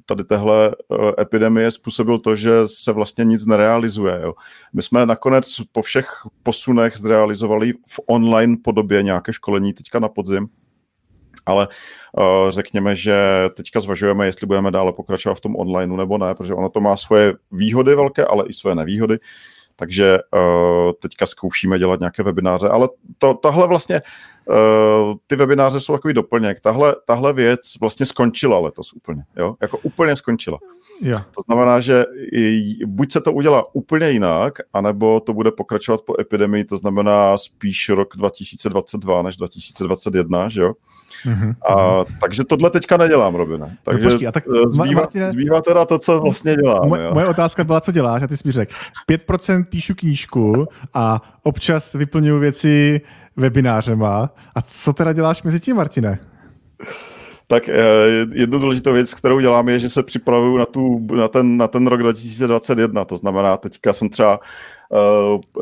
[0.05, 4.19] tady téhle eh, epidemie způsobil to, že se vlastně nic nerealizuje.
[4.23, 4.33] Jo.
[4.73, 6.07] My jsme nakonec po všech
[6.43, 10.47] posunech zrealizovali v online podobě nějaké školení teďka na podzim,
[11.45, 11.67] ale
[12.49, 16.69] řekněme, že teďka zvažujeme, jestli budeme dále pokračovat v tom online nebo ne, protože ono
[16.69, 19.19] to má svoje výhody velké, ale i své nevýhody.
[19.75, 20.19] Takže
[21.01, 24.01] teďka zkoušíme dělat nějaké webináře, ale to, tahle vlastně
[24.49, 26.59] Uh, ty webináře jsou takový doplněk.
[26.59, 29.55] Tahle, tahle věc vlastně skončila letos úplně, jo?
[29.61, 30.59] Jako úplně skončila.
[31.01, 31.19] Jo.
[31.35, 32.05] To znamená, že
[32.85, 37.89] buď se to udělá úplně jinak, anebo to bude pokračovat po epidemii, to znamená spíš
[37.89, 40.73] rok 2022 než 2021, že jo?
[41.25, 41.55] Mm-hmm.
[41.69, 43.65] A, takže tohle teďka nedělám, Robine.
[43.65, 46.89] No takže no počkej, a tak, eh, zbývá, Martine, zbývá teda to, co vlastně dělám.
[46.89, 48.73] Moje, moje otázka byla, co děláš a ty jsi mi řekl,
[49.07, 53.01] 5% píšu knížku a občas vyplňuju věci
[53.35, 54.29] webinářema.
[54.55, 56.19] A co teda děláš mezi tím, Martine?
[57.47, 57.75] Tak eh,
[58.31, 61.87] jednu důležitou věc, kterou dělám, je, že se připravuju na, tu, na, ten, na ten
[61.87, 63.05] rok 2021.
[63.05, 64.39] To znamená, teďka jsem třeba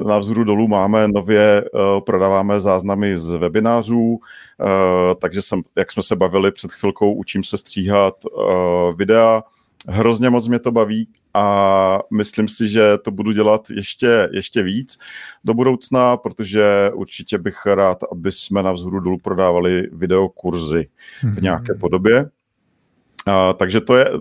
[0.07, 1.65] na vzoru dolů máme nově,
[2.05, 4.19] prodáváme záznamy z webinářů,
[5.19, 8.13] takže jsem, jak jsme se bavili před chvilkou, učím se stříhat
[8.97, 9.43] videa,
[9.87, 14.97] hrozně moc mě to baví a myslím si, že to budu dělat ještě, ještě víc
[15.43, 20.87] do budoucna, protože určitě bych rád, aby jsme na vzhůru dolů prodávali videokurzy
[21.19, 21.37] v mhm.
[21.41, 22.29] nějaké podobě.
[23.25, 24.11] A, takže to je,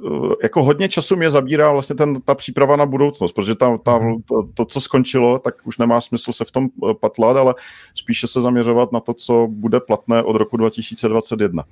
[0.43, 4.23] jako hodně času mě zabírá vlastně ten, ta příprava na budoucnost, protože ta, ta, mhm.
[4.23, 7.55] to, to, co skončilo, tak už nemá smysl se v tom eh, patlat, ale
[7.95, 11.65] spíše se zaměřovat na to, co bude platné od roku 2021.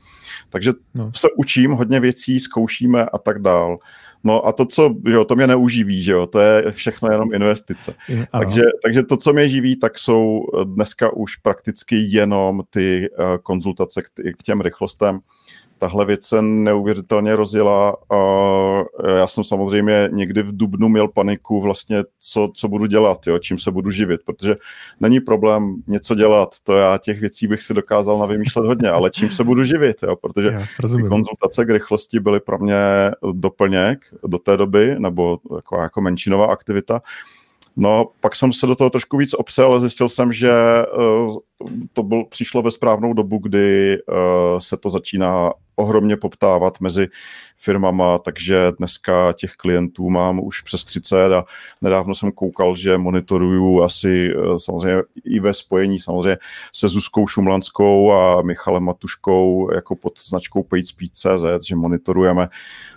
[0.50, 1.10] Takže no.
[1.14, 3.78] se učím, hodně věcí zkoušíme a tak dál.
[4.24, 7.94] No a to, co, jo, to mě neuživí, že jo, to je všechno jenom investice.
[8.32, 14.02] takže, takže to, co mě živí, tak jsou dneska už prakticky jenom ty uh, konzultace
[14.02, 14.06] k,
[14.38, 15.20] k těm rychlostem
[15.78, 18.18] tahle věc se neuvěřitelně rozjela a
[19.16, 23.58] já jsem samozřejmě někdy v Dubnu měl paniku vlastně, co, co budu dělat, jo, čím
[23.58, 24.56] se budu živit, protože
[25.00, 29.30] není problém něco dělat, to já těch věcí bych si dokázal navymýšlet hodně, ale čím
[29.30, 30.58] se budu živit, jo, protože
[30.96, 32.76] ty konzultace k rychlosti byly pro mě
[33.32, 37.02] doplněk do té doby, nebo jako, jako menšinová aktivita,
[37.80, 40.52] No, pak jsem se do toho trošku víc opřel, ale zjistil jsem, že
[40.98, 41.36] uh,
[41.92, 47.06] to byl, přišlo ve správnou dobu, kdy uh, se to začíná ohromně poptávat mezi
[47.56, 51.44] firmama, takže dneska těch klientů mám už přes 30 a
[51.82, 56.38] nedávno jsem koukal, že monitoruju asi uh, samozřejmě i ve spojení samozřejmě
[56.74, 62.48] se Zuzkou Šumlanskou a Michalem Matuškou jako pod značkou PageSpeed.cz, že monitorujeme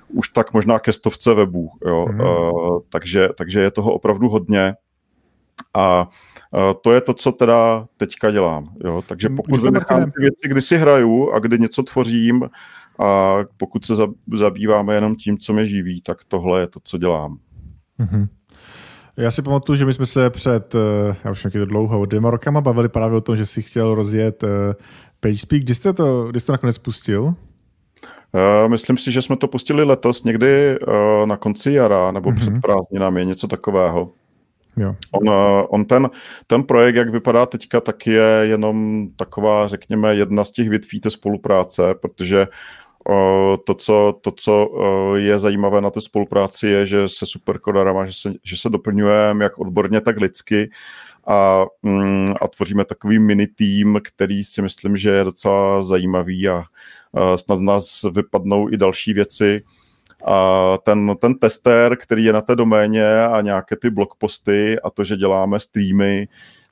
[0.10, 2.06] už tak možná ke stovce webů, jo.
[2.12, 2.19] Mm.
[2.19, 4.74] Uh, takže, takže je toho opravdu hodně
[5.74, 6.31] a uh,
[6.82, 9.04] to je to, co teda teďka dělám, jo.
[9.08, 12.50] Takže pokud vynechám ty věci, kdy si hraju a kdy něco tvořím
[13.00, 13.94] a pokud se
[14.34, 17.38] zabýváme jenom tím, co mě živí, tak tohle je to, co dělám.
[18.00, 18.28] Mm-hmm.
[19.18, 22.30] Já si pamatuju, že my jsme se před, eh, já už nějaký to dlouho, dvěma
[22.30, 24.44] rokama bavili právě o tom, že si chtěl rozjet
[25.20, 25.62] PageSpeak.
[25.62, 27.24] Kdy jste to, kdy jste to nakonec spustil?
[28.34, 32.36] Uh, myslím si, že jsme to pustili letos někdy uh, na konci jara nebo mm-hmm.
[32.36, 34.12] před prázdninami, něco takového.
[34.78, 34.96] Jo.
[35.12, 36.10] On, uh, on ten,
[36.48, 41.10] ten projekt, jak vypadá teďka, tak je jenom taková, řekněme, jedna z těch větví té
[41.10, 42.48] spolupráce, protože
[43.10, 48.06] uh, to, co, to, co uh, je zajímavé na té spolupráci, je, že se superkodarama,
[48.06, 50.70] že se, že se doplňujeme jak odborně, tak lidsky
[51.28, 56.64] a, mm, a tvoříme takový mini tým, který si myslím, že je docela zajímavý a
[57.36, 59.60] snad nás vypadnou i další věci.
[60.26, 65.04] A ten, ten tester, který je na té doméně a nějaké ty blogposty a to,
[65.04, 66.28] že děláme streamy,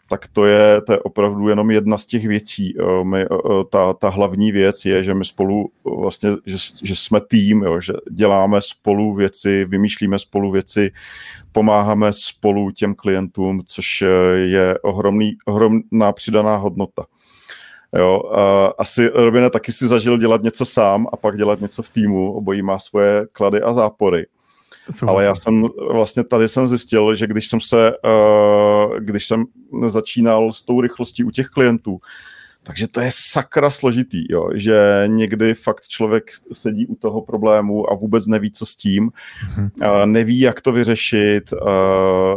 [0.09, 2.73] tak to je, to je opravdu jenom jedna z těch věcí.
[3.03, 3.25] My,
[3.69, 7.93] ta, ta hlavní věc je, že my spolu vlastně, že, že jsme tým, jo, že
[8.11, 10.91] děláme spolu věci, vymýšlíme spolu věci,
[11.51, 14.03] pomáháme spolu těm klientům, což
[14.35, 17.05] je ohromný, ohromná přidaná hodnota.
[17.95, 21.89] Jo, a asi Robina taky si zažil dělat něco sám a pak dělat něco v
[21.89, 22.33] týmu.
[22.33, 24.25] Obojí má svoje klady a zápory.
[24.95, 29.45] Co Ale já jsem vlastně tady jsem zjistil, že když jsem se, uh, když jsem
[29.85, 31.99] začínal s tou rychlostí u těch klientů,
[32.63, 37.95] takže to je sakra složitý, jo, že někdy fakt člověk sedí u toho problému a
[37.95, 39.11] vůbec neví, co s tím,
[39.55, 40.05] mm-hmm.
[40.05, 41.53] neví, jak to vyřešit,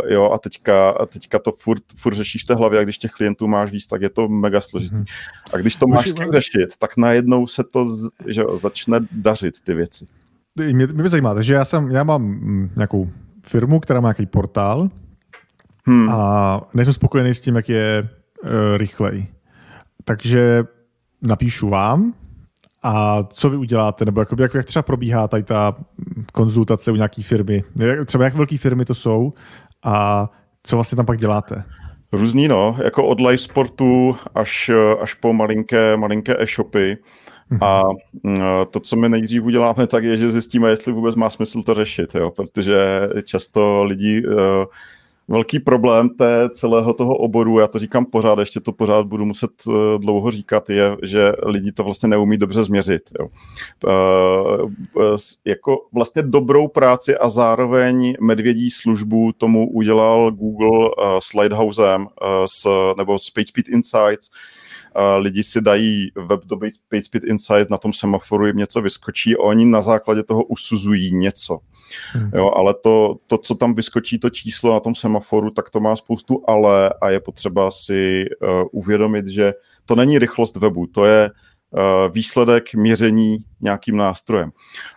[0.08, 3.11] jo, a teďka, a teďka to furt, furt řešíš v té hlavě a když těch
[3.11, 4.96] klientů máš víc, tak je to mega složitý.
[4.96, 5.52] Mm-hmm.
[5.52, 7.87] A když to máš s kým řešit, tak najednou se to
[8.26, 10.06] že začne dařit ty věci.
[10.56, 13.11] Mě, mě by zajímá, že já, jsem, já mám mm, nějakou
[13.46, 14.88] firmu, která má nějaký portál
[15.87, 16.08] hmm.
[16.08, 18.08] a nejsem spokojený s tím, jak je
[18.44, 19.26] uh, rychlej
[20.04, 20.64] takže
[21.22, 22.14] napíšu vám
[22.82, 25.76] a co vy uděláte, nebo jakoby, jak, jak třeba probíhá tady ta
[26.32, 27.64] konzultace u nějaké firmy,
[28.06, 29.32] třeba jak velké firmy to jsou
[29.84, 30.28] a
[30.62, 31.64] co vlastně tam pak děláte?
[32.12, 36.98] Různý, no, jako od live sportu až, až po malinké, malinké e-shopy.
[37.60, 37.82] A
[38.22, 38.36] mm,
[38.70, 42.14] to, co my nejdřív uděláme, tak je, že zjistíme, jestli vůbec má smysl to řešit,
[42.14, 42.30] jo?
[42.30, 44.34] protože často lidi uh,
[45.28, 49.50] velký problém té celého toho oboru, já to říkám pořád, ještě to pořád budu muset
[49.66, 53.02] uh, dlouho říkat, je, že lidi to vlastně neumí dobře změřit.
[53.20, 53.28] Jo.
[53.87, 62.06] Uh, uh, jako vlastně dobrou práci a zároveň medvědí službu tomu udělal Google s Lighthousem
[62.46, 64.30] s, nebo s PageSpeed Insights,
[65.16, 66.57] lidi si dají web do
[66.88, 71.59] PageSpeed Insight, na tom semaforu jim něco vyskočí a oni na základě toho usuzují něco.
[72.12, 72.31] Hmm.
[72.35, 75.96] Jo, ale to, to, co tam vyskočí, to číslo na tom semaforu, tak to má
[75.96, 79.52] spoustu ale a je potřeba si uh, uvědomit, že
[79.87, 84.50] to není rychlost webu, to je uh, výsledek měření nějakým nástrojem.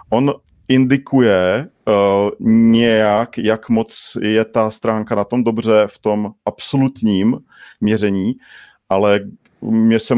[0.10, 0.34] On
[0.68, 7.38] indikuje uh, nějak, jak moc je ta stránka na tom dobře v tom absolutním
[7.82, 8.34] měření,
[8.90, 9.20] ale
[9.72, 10.16] mně se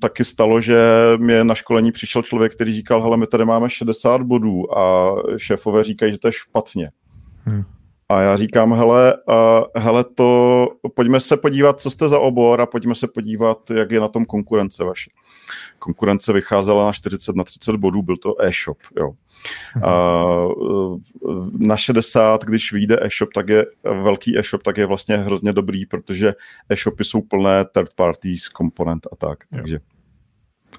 [0.00, 0.78] taky stalo, že
[1.16, 5.84] mě na školení přišel člověk, který říkal, hele, my tady máme 60 bodů a šéfové
[5.84, 6.90] říkají, že to je špatně.
[7.44, 7.64] Hmm.
[8.10, 12.66] A já říkám, hele, uh, hele, to pojďme se podívat, co jste za obor a
[12.66, 15.10] pojďme se podívat, jak je na tom konkurence vaše.
[15.78, 19.10] Konkurence vycházela na 40 na 30 bodů, byl to e-shop, jo.
[19.76, 20.98] Uh,
[21.58, 23.66] na 60, když vyjde e-shop, tak je
[24.02, 26.34] velký e-shop, tak je vlastně hrozně dobrý, protože
[26.68, 29.78] e-shopy jsou plné third parties komponent a tak, jo.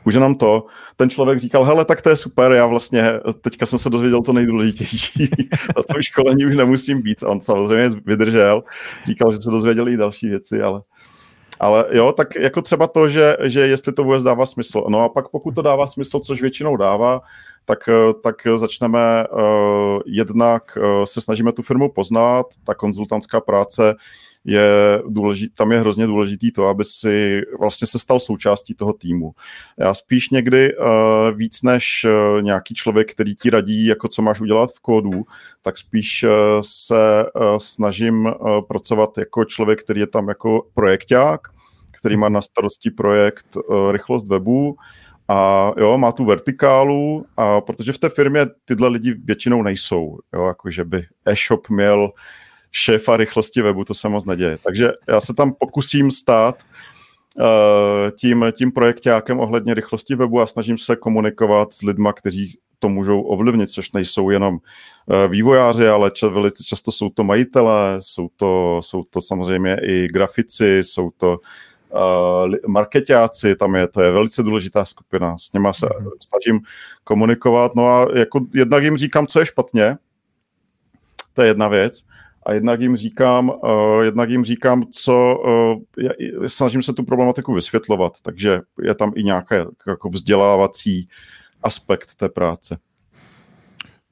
[0.03, 3.79] Už jenom to, ten člověk říkal, hele, tak to je super, já vlastně teďka jsem
[3.79, 5.29] se dozvěděl to nejdůležitější,
[5.77, 7.23] na tom školení už nemusím být.
[7.23, 8.63] On samozřejmě vydržel,
[9.05, 10.81] říkal, že se dozvěděl i další věci, ale
[11.61, 14.83] ale jo, tak jako třeba to, že, že jestli to vůbec dává smysl.
[14.89, 17.21] No a pak pokud to dává smysl, což většinou dává,
[17.65, 17.89] tak,
[18.23, 23.95] tak začneme uh, jednak, uh, se snažíme tu firmu poznat, ta konzultantská práce
[24.45, 29.31] je důležitý, tam je hrozně důležitý to, aby si vlastně se stal součástí toho týmu.
[29.77, 30.85] Já spíš někdy uh,
[31.37, 35.23] víc než uh, nějaký člověk, který ti radí, jako co máš udělat v kódu,
[35.61, 36.29] tak spíš uh,
[36.61, 41.41] se uh, snažím uh, pracovat jako člověk, který je tam jako projekták,
[41.99, 44.75] který má na starosti projekt uh, rychlost webu,
[45.27, 50.45] a jo, má tu vertikálu, a protože v té firmě tyhle lidi většinou nejsou, jo,
[50.45, 52.11] jako že by e-shop měl
[52.71, 54.57] šéfa rychlosti webu, to se moc neděje.
[54.63, 56.63] Takže já se tam pokusím stát
[57.39, 57.45] uh,
[58.17, 63.21] tím, tím projektákem ohledně rychlosti webu a snažím se komunikovat s lidma, kteří to můžou
[63.21, 69.03] ovlivnit, což nejsou jenom uh, vývojáři, ale velice často jsou to majitelé, jsou to, jsou
[69.03, 71.37] to samozřejmě i grafici, jsou to
[71.89, 76.09] uh, marketáci, tam je, to je velice důležitá skupina, s něma se mm-hmm.
[76.29, 76.61] snažím
[77.03, 79.97] komunikovat, no a jako jednak jim říkám, co je špatně,
[81.33, 82.03] to je jedna věc,
[82.45, 86.11] a jednak jim říkám, uh, jednak jim říkám, co, uh, já,
[86.47, 89.55] snažím se tu problematiku vysvětlovat, takže je tam i nějaký
[89.87, 91.09] jako vzdělávací
[91.63, 92.77] aspekt té práce.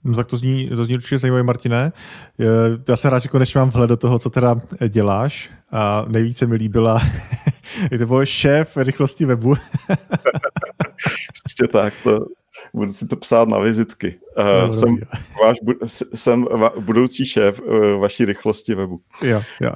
[0.03, 1.91] No tak to zní, to zní určitě zajímavé, Martine.
[2.89, 5.49] Já jsem rád, že konečně mám vhled do toho, co teda děláš.
[5.71, 7.01] A nejvíce mi líbila,
[7.91, 9.55] jak to bylo šéf rychlosti webu.
[11.33, 12.25] Přesně tak, to,
[12.73, 14.19] budu si to psát na vizitky.
[14.37, 14.97] Uh, no, jsem,
[15.43, 15.57] váš,
[16.13, 16.47] jsem
[16.79, 18.99] budoucí šéf uh, vaší rychlosti webu.
[19.23, 19.71] Jo, jo.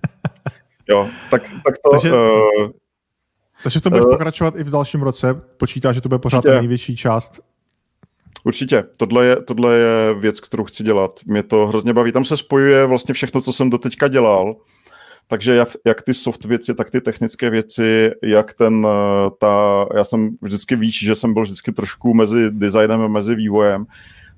[0.88, 1.90] jo, tak, tak to...
[1.90, 2.70] Takže, uh,
[3.62, 5.34] takže v tom budeš uh, pokračovat i v dalším roce?
[5.56, 7.40] Počítá, že to bude pořád ta největší část?
[8.44, 8.84] Určitě.
[8.96, 11.20] Tohle je, tohle je věc, kterou chci dělat.
[11.26, 12.12] Mě to hrozně baví.
[12.12, 14.56] Tam se spojuje vlastně všechno, co jsem doteďka dělal
[15.26, 20.04] takže jak, jak ty soft věci, tak ty technické věci, jak ten, eh, ta, já
[20.04, 23.86] jsem vždycky víš, že jsem byl vždycky trošku mezi designem a mezi vývojem,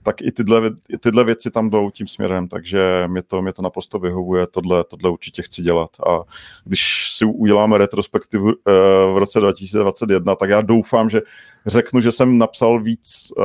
[0.03, 0.71] tak i tyhle,
[1.01, 5.11] tyhle věci tam jdou tím směrem, takže mě to, mě to naprosto vyhovuje, tohle, tohle
[5.11, 5.91] určitě chci dělat.
[6.09, 6.21] A
[6.65, 8.73] když si uděláme retrospektivu eh,
[9.13, 11.21] v roce 2021, tak já doufám, že
[11.67, 13.43] řeknu, že jsem napsal víc eh,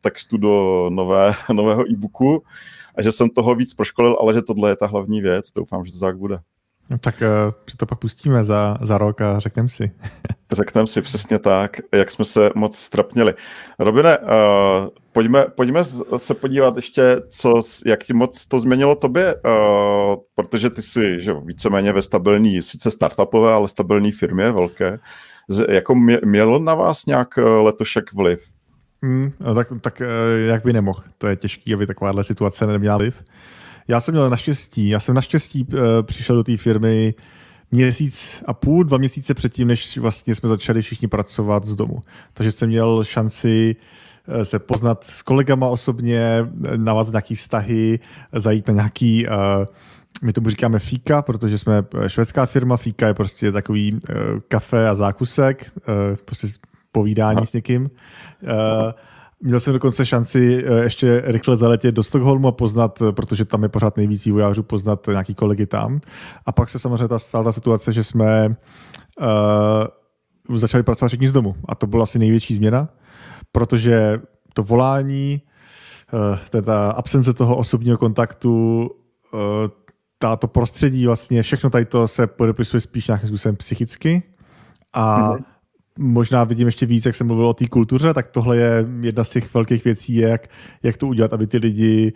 [0.00, 2.42] textu do nové, nového e-booku
[2.94, 5.52] a že jsem toho víc proškolil, ale že tohle je ta hlavní věc.
[5.56, 6.38] Doufám, že to tak bude.
[6.90, 9.90] No, tak uh, to pak pustíme za, za rok a řekneme si.
[10.52, 13.34] řekneme si přesně tak, jak jsme se moc strapnili.
[13.78, 14.26] Robine, uh,
[15.12, 15.84] pojďme, pojďme
[16.16, 21.34] se podívat ještě, co, jak ti moc to změnilo tobě, uh, protože ty jsi že,
[21.44, 24.98] víceméně ve stabilní, sice startupové, ale stabilní firmě velké.
[25.48, 28.48] Z, jako mě, mělo na vás nějak letošek vliv?
[29.02, 30.02] Hmm, no tak, tak
[30.46, 31.02] jak by nemohl.
[31.18, 33.24] To je těžké, aby takováhle situace neměla vliv.
[33.88, 37.14] Já jsem měl naštěstí, já jsem naštěstí uh, přišel do té firmy
[37.70, 42.02] měsíc a půl, dva měsíce předtím, než vlastně jsme začali všichni pracovat z domu.
[42.34, 43.76] Takže jsem měl šanci
[44.28, 48.00] uh, se poznat s kolegama osobně, navázat nějaký vztahy,
[48.32, 49.32] zajít na nějaký uh,
[50.22, 52.76] my tomu říkáme fíka, protože jsme švédská firma.
[52.76, 53.98] Fíka je prostě takový uh,
[54.48, 56.46] kafe a zákusek, uh, prostě
[56.92, 57.46] povídání no.
[57.46, 57.82] s někým.
[57.82, 58.92] Uh,
[59.44, 63.62] Měl jsem dokonce šanci eh, ještě rychle zaletět do Stockholmu a poznat, eh, protože tam
[63.62, 66.00] je pořád nejvíc vývojářů, poznat nějaký kolegy tam.
[66.46, 68.48] A pak se samozřejmě ta, stala ta situace, že jsme
[70.48, 71.54] uh, začali pracovat všichni z domu.
[71.68, 72.88] A to byla asi největší změna,
[73.52, 74.20] protože
[74.54, 75.42] to volání,
[76.52, 78.90] uh, ta absence toho osobního kontaktu,
[79.32, 84.22] uh, to prostředí, vlastně všechno tady to se podepisuje spíš nějakým způsobem psychicky.
[84.92, 85.51] A mm-hmm
[85.98, 89.30] možná vidím ještě víc, jak jsem mluvil o té kultuře, tak tohle je jedna z
[89.30, 90.48] těch velkých věcí, jak,
[90.82, 92.12] jak to udělat, aby ty lidi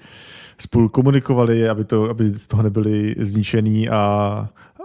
[0.58, 3.96] spolu komunikovali, aby, to, aby z toho nebyli zničený a,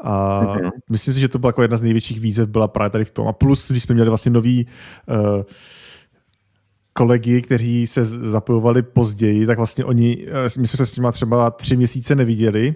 [0.03, 0.69] a mm-hmm.
[0.89, 3.27] myslím si, že to byla jako jedna z největších výzev byla právě tady v tom.
[3.27, 4.67] A plus, když jsme měli vlastně nový
[5.07, 5.43] uh,
[6.93, 11.51] kolegy, kteří se zapojovali později, tak vlastně oni, eh, my jsme se s nimi třeba
[11.51, 12.75] tři měsíce neviděli,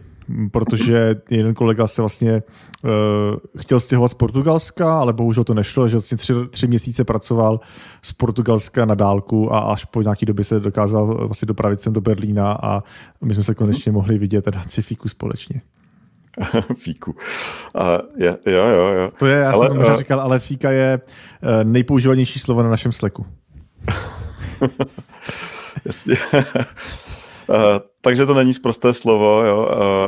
[0.51, 2.43] protože jeden kolega se vlastně
[2.83, 7.59] uh, chtěl stěhovat z Portugalska, ale bohužel to nešlo, že vlastně tři, tři měsíce pracoval
[8.01, 12.01] z Portugalska na dálku a až po nějaký době se dokázal vlastně dopravit sem do
[12.01, 12.83] Berlína a
[13.23, 15.61] my jsme se konečně mohli vidět a dát si fíku společně.
[16.77, 17.11] Fíku.
[17.11, 17.81] Uh,
[18.17, 19.11] je, jo, jo, jo.
[19.17, 22.63] To je, já ale, jsem to možná uh, říkal, ale fíka je uh, nejpoužívanější slovo
[22.63, 23.25] na našem sleku.
[25.85, 26.15] Jasně.
[27.49, 27.55] Uh,
[28.01, 29.57] takže to není zprosté slovo, jo,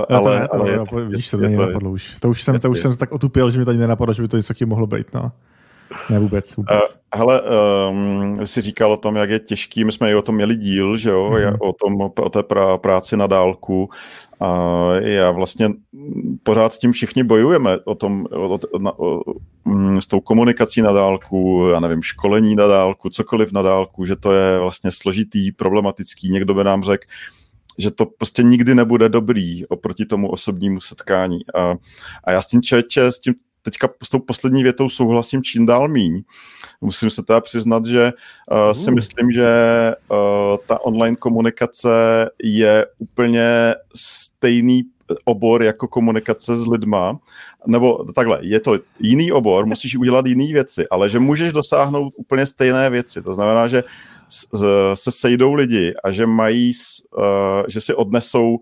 [0.10, 2.16] uh, ale, to ne, to, ale jo, je, víš, to, to není napadlo už.
[2.20, 4.38] To už jsem, to už jsem tak otupil, že mi tady nenapadlo, že by to
[4.38, 5.32] něco tím mohlo být, no.
[6.10, 6.76] Ne, vůbec, vůbec.
[6.76, 7.42] Uh, hele,
[7.90, 10.98] um, jsi říkal o tom, jak je těžký, my jsme i o tom měli díl,
[10.98, 11.58] že jo, mm-hmm.
[11.60, 13.90] o, tom, o té prá, práci na dálku
[14.40, 15.70] a já vlastně
[16.44, 19.22] pořád s tím všichni bojujeme o tom, o, o, na, o,
[19.66, 24.16] mm, s tou komunikací na dálku, já nevím, školení na dálku, cokoliv na dálku, že
[24.16, 27.04] to je vlastně složitý, problematický, někdo by nám řekl,
[27.78, 31.40] že to prostě nikdy nebude dobrý oproti tomu osobnímu setkání.
[31.56, 31.76] A,
[32.24, 33.34] a já s tím čeče, s tím
[33.68, 36.24] teďka s tou poslední větou souhlasím čím dál míň.
[36.82, 38.14] Musím se teda přiznat, že
[38.52, 39.50] uh, si myslím, že
[40.08, 40.18] uh,
[40.68, 41.90] ta online komunikace
[42.44, 44.84] je úplně stejný
[45.26, 47.20] obor jako komunikace s lidma,
[47.68, 52.46] nebo takhle, je to jiný obor, musíš udělat jiné věci, ale že můžeš dosáhnout úplně
[52.46, 53.22] stejné věci.
[53.22, 53.84] To znamená, že
[54.94, 56.72] se sejdou lidi a že mají,
[57.18, 57.24] uh,
[57.68, 58.58] že si odnesou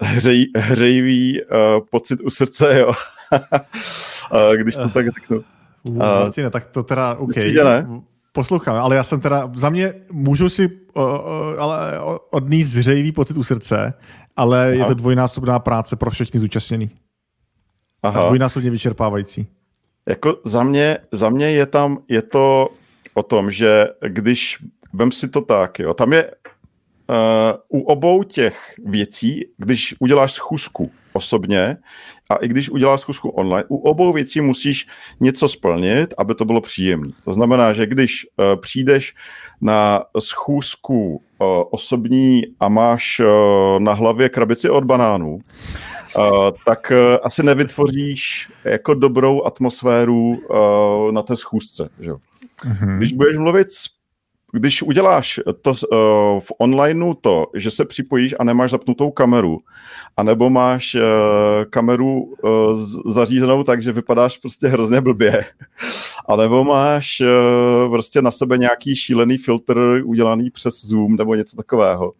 [0.00, 2.92] hřej, hřejivý uh, pocit u srdce, jo.
[4.62, 5.44] když to tak řeknu.
[5.82, 7.36] Uh, Martine, tak to teda, OK.
[7.36, 7.86] ne?
[8.32, 11.10] Poslouchám, ale já jsem teda, za mě můžu si uh, uh,
[11.58, 12.00] ale
[12.30, 13.94] odníst zřejivý pocit u srdce,
[14.36, 14.70] ale Aha.
[14.70, 16.90] je to dvojnásobná práce pro všechny zúčastněný.
[18.02, 18.20] Aha.
[18.20, 19.46] A dvojnásobně vyčerpávající.
[20.08, 22.68] Jako za mě, za mě je tam, je to
[23.14, 24.58] o tom, že když,
[24.92, 30.90] vem si to tak, jo, tam je uh, u obou těch věcí, když uděláš schůzku
[31.18, 31.76] osobně
[32.30, 34.86] a i když uděláš schůzku online, u obou věcí musíš
[35.20, 37.10] něco splnit, aby to bylo příjemné.
[37.24, 39.14] To znamená, že když uh, přijdeš
[39.60, 43.26] na schůzku uh, osobní a máš uh,
[43.82, 51.22] na hlavě krabici od banánů, uh, tak uh, asi nevytvoříš jako dobrou atmosféru uh, na
[51.22, 51.88] té schůzce.
[52.00, 52.12] Že?
[52.12, 52.96] Mm-hmm.
[52.96, 53.97] Když budeš mluvit s
[54.52, 55.76] když uděláš to uh,
[56.40, 59.58] v onlineu to, že se připojíš a nemáš zapnutou kameru,
[60.16, 61.00] anebo máš uh,
[61.70, 65.44] kameru uh, zařízenou tak, že vypadáš prostě hrozně blbě,
[66.28, 72.12] anebo máš uh, prostě na sebe nějaký šílený filtr udělaný přes Zoom nebo něco takového,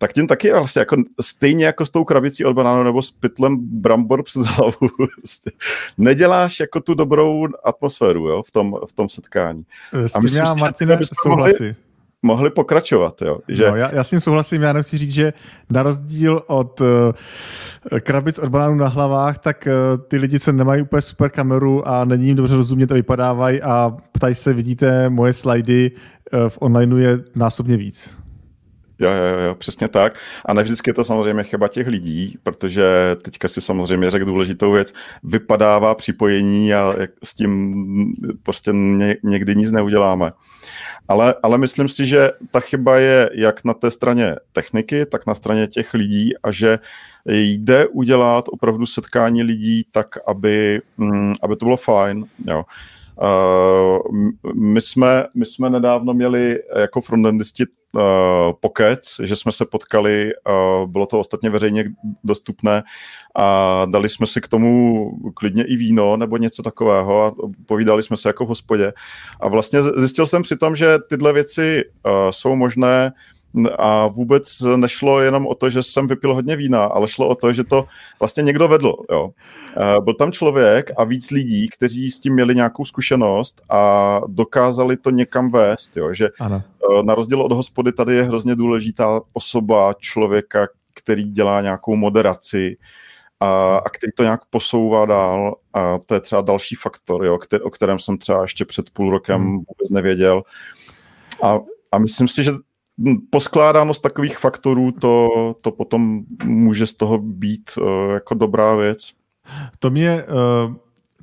[0.00, 3.56] tak tím taky vlastně jako stejně jako s tou krabicí od banánu nebo s pytlem
[3.60, 4.88] brambor přes hlavu.
[5.16, 5.50] Prostě
[5.98, 9.64] neděláš jako tu dobrou atmosféru jo, v, tom, v tom setkání.
[9.92, 11.62] S tím já, Martine, souhlasí.
[11.62, 11.76] Mohli,
[12.22, 13.22] mohli pokračovat.
[13.22, 13.70] Jo, že...
[13.70, 15.32] no, já, já s tím souhlasím, já nechci říct, že
[15.70, 16.86] na rozdíl od uh,
[18.00, 22.04] krabic od banánů na hlavách, tak uh, ty lidi, co nemají úplně super kameru a
[22.04, 25.90] není jim dobře rozumět, to vypadávají a ptají se, vidíte moje slajdy,
[26.32, 28.19] uh, v onlineu je násobně víc.
[29.00, 30.18] Jo, jo, jo, přesně tak.
[30.46, 34.72] A ne vždycky je to samozřejmě chyba těch lidí, protože teďka si samozřejmě řekl důležitou
[34.72, 34.92] věc,
[35.22, 36.94] vypadává připojení a
[37.24, 37.74] s tím
[38.42, 38.72] prostě
[39.22, 40.32] někdy nic neuděláme.
[41.08, 45.34] Ale, ale myslím si, že ta chyba je jak na té straně techniky, tak na
[45.34, 46.78] straně těch lidí a že
[47.26, 52.24] jde udělat opravdu setkání lidí tak, aby, mm, aby to bylo fajn.
[52.46, 52.64] Jo.
[53.22, 53.98] Uh,
[54.54, 58.02] my, jsme, my jsme nedávno měli jako frontendisti uh,
[58.60, 60.30] pokec, že jsme se potkali,
[60.82, 61.84] uh, bylo to ostatně veřejně
[62.24, 62.82] dostupné
[63.36, 67.34] a dali jsme si k tomu klidně i víno nebo něco takového a
[67.66, 68.92] povídali jsme se jako v hospodě.
[69.40, 73.12] A vlastně zjistil jsem přitom, že tyhle věci uh, jsou možné
[73.78, 77.52] a vůbec nešlo jenom o to, že jsem vypil hodně vína, ale šlo o to,
[77.52, 77.84] že to
[78.20, 78.92] vlastně někdo vedl.
[79.10, 79.30] Jo.
[80.04, 85.10] Byl tam člověk a víc lidí, kteří s tím měli nějakou zkušenost a dokázali to
[85.10, 85.96] někam vést.
[85.96, 86.14] Jo.
[86.14, 86.62] Že ano.
[87.00, 92.76] E, na rozdíl od hospody tady je hrozně důležitá osoba člověka, který dělá nějakou moderaci,
[93.40, 95.56] a, a který to nějak posouvá dál.
[95.74, 99.10] A to je třeba další faktor, jo, který, o kterém jsem třeba ještě před půl
[99.10, 99.52] rokem hmm.
[99.52, 100.42] vůbec nevěděl.
[101.42, 101.58] A,
[101.92, 102.52] a myslím si, že
[103.30, 105.28] poskládánost takových faktorů, to,
[105.60, 109.12] to potom může z toho být uh, jako dobrá věc.
[109.78, 110.74] To mě, uh,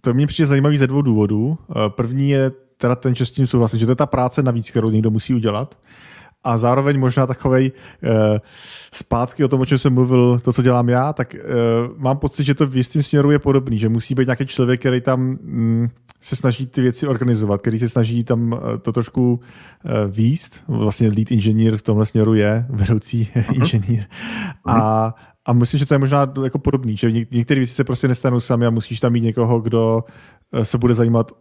[0.02, 1.48] to mě přijde zajímavý ze dvou důvodů.
[1.48, 1.58] Uh,
[1.90, 4.90] první je teda ten, že s tím souhlasím, že to je ta práce navíc, kterou
[4.90, 5.78] někdo musí udělat.
[6.48, 7.72] A zároveň možná takovej
[8.04, 8.38] uh,
[8.92, 12.44] zpátky o tom, o čem jsem mluvil, to, co dělám já, tak uh, mám pocit,
[12.44, 15.88] že to v jistém směru je podobný, že musí být nějaký člověk, který tam mm,
[16.22, 20.64] se snaží ty věci organizovat, který se snaží tam uh, to trošku uh, výst.
[20.68, 23.56] Vlastně lead inženýr v tomhle směru je vedoucí uh-huh.
[23.62, 24.00] inženýr.
[24.00, 24.82] Uh-huh.
[24.82, 28.40] A, a myslím, že to je možná jako podobný, že některé věci se prostě nestanou
[28.40, 30.04] sami a musíš tam mít někoho, kdo
[30.64, 31.32] se bude zajímat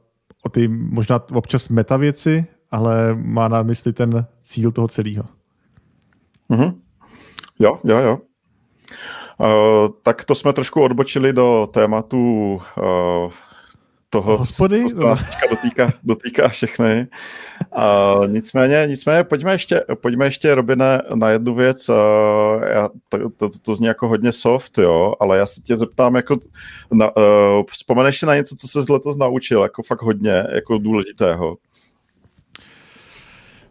[0.46, 5.24] o ty možná občas meta věci, ale má na mysli ten cíl toho celého.
[6.50, 6.74] Mm-hmm.
[7.58, 8.18] Jo, jo, jo.
[9.38, 13.32] Uh, tak to jsme trošku odbočili do tématu uh,
[14.10, 14.84] toho, Hospody?
[14.84, 17.06] co se teďka dotýká, dotýká všechny.
[17.76, 21.88] Uh, nicméně, nicméně pojďme ještě, pojďme ještě Robine, na jednu věc.
[21.88, 21.96] Uh,
[22.68, 26.38] já, to, to, to zní jako hodně soft, jo, ale já se tě zeptám, jako,
[26.92, 27.22] na, uh,
[27.70, 31.56] vzpomeneš si na něco, co se letos naučil, jako fakt hodně, jako důležitého?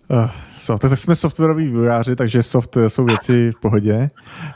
[0.10, 4.10] Uh, soft, tak jsme softwaroví vývojáři, takže soft jsou věci v pohodě.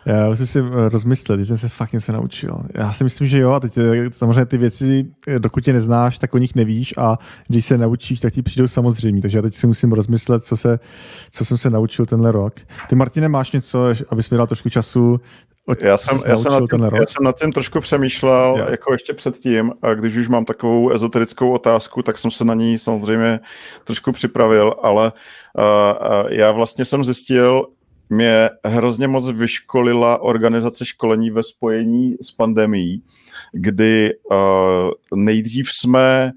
[0.05, 2.61] Já musím si rozmyslet, když jsem se fakt něco naučil.
[2.73, 3.73] Já si myslím, že jo, a teď
[4.11, 5.05] samozřejmě ty věci,
[5.37, 9.21] dokud je neznáš, tak o nich nevíš a když se naučíš, tak ti přijdou samozřejmě.
[9.21, 10.79] Takže já teď si musím rozmyslet, co, se,
[11.31, 12.53] co jsem se naučil tenhle rok.
[12.89, 15.19] Ty, Martine, máš něco, abys mi dal trošku času
[15.79, 18.71] já jsem, já, jsem nad tím, já jsem nad tím trošku přemýšlel, yeah.
[18.71, 22.77] jako ještě předtím, a když už mám takovou ezoterickou otázku, tak jsem se na ní
[22.77, 23.39] samozřejmě
[23.83, 25.11] trošku připravil, ale
[25.57, 27.67] uh, uh, já vlastně jsem zjistil,
[28.09, 33.01] mě hrozně moc vyškolila organizace školení ve spojení s pandemí,
[33.53, 36.31] kdy uh, nejdřív jsme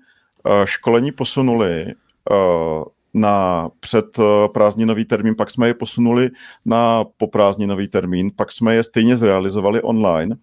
[0.46, 1.86] uh, školení posunuli
[2.30, 6.30] uh, na před eh, termín, pak jsme je posunuli
[6.64, 10.36] na poprázdninový termín, pak jsme je stejně zrealizovali online.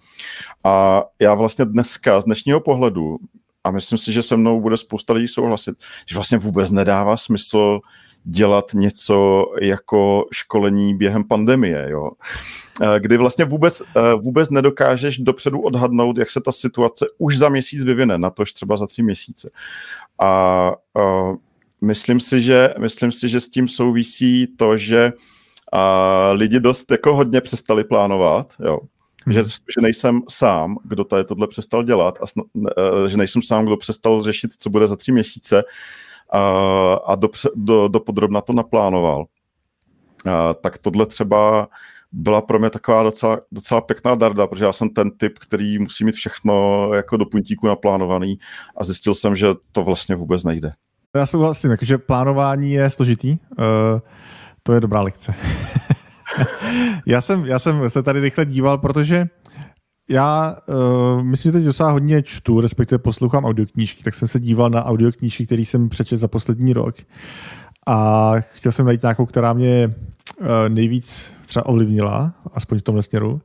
[0.64, 3.18] A já vlastně dneska z dnešního pohledu,
[3.64, 5.76] a myslím si, že se mnou bude spousta lidí souhlasit,
[6.10, 7.80] že vlastně vůbec nedává smysl
[8.24, 12.12] dělat něco jako školení během pandemie, jo?
[12.82, 17.50] Eh, kdy vlastně vůbec, eh, vůbec nedokážeš dopředu odhadnout, jak se ta situace už za
[17.50, 19.50] měsíc vyvine, na tož třeba za tři měsíce.
[20.20, 20.72] A
[21.82, 25.14] myslím si, že, myslím si, že s tím souvisí to, že
[25.74, 28.80] a lidi dost jako hodně přestali plánovat, jo.
[29.26, 29.34] Hmm.
[29.34, 33.78] Že, že nejsem sám, kdo tady tohle přestal dělat a sn- že nejsem sám, kdo
[33.78, 35.64] přestal řešit, co bude za tři měsíce
[36.30, 39.26] a, a do, do, do podrobna to naplánoval.
[40.32, 41.68] A, tak tohle třeba
[42.12, 46.06] byla pro mě taková docela, docela pěkná darda, protože já jsem ten typ, který musí
[46.06, 48.40] mít všechno jako do puntíku naplánovaný
[48.78, 50.72] a zjistil jsem, že to vlastně vůbec nejde.
[51.16, 53.30] Já souhlasím, jakože plánování je složitý.
[53.32, 54.00] Uh,
[54.64, 55.34] to je dobrá lekce.
[57.06, 59.28] já, jsem, já jsem se tady rychle díval, protože
[60.10, 64.70] já uh, myslím, že teď docela hodně čtu, respektive poslouchám audioknížky, tak jsem se díval
[64.70, 66.96] na audioknížky, které jsem přečetl za poslední rok.
[67.88, 69.88] A chtěl jsem najít nějakou, která mě
[70.42, 73.42] uh, nejvíc třeba ovlivnila, aspoň v tomhle směru.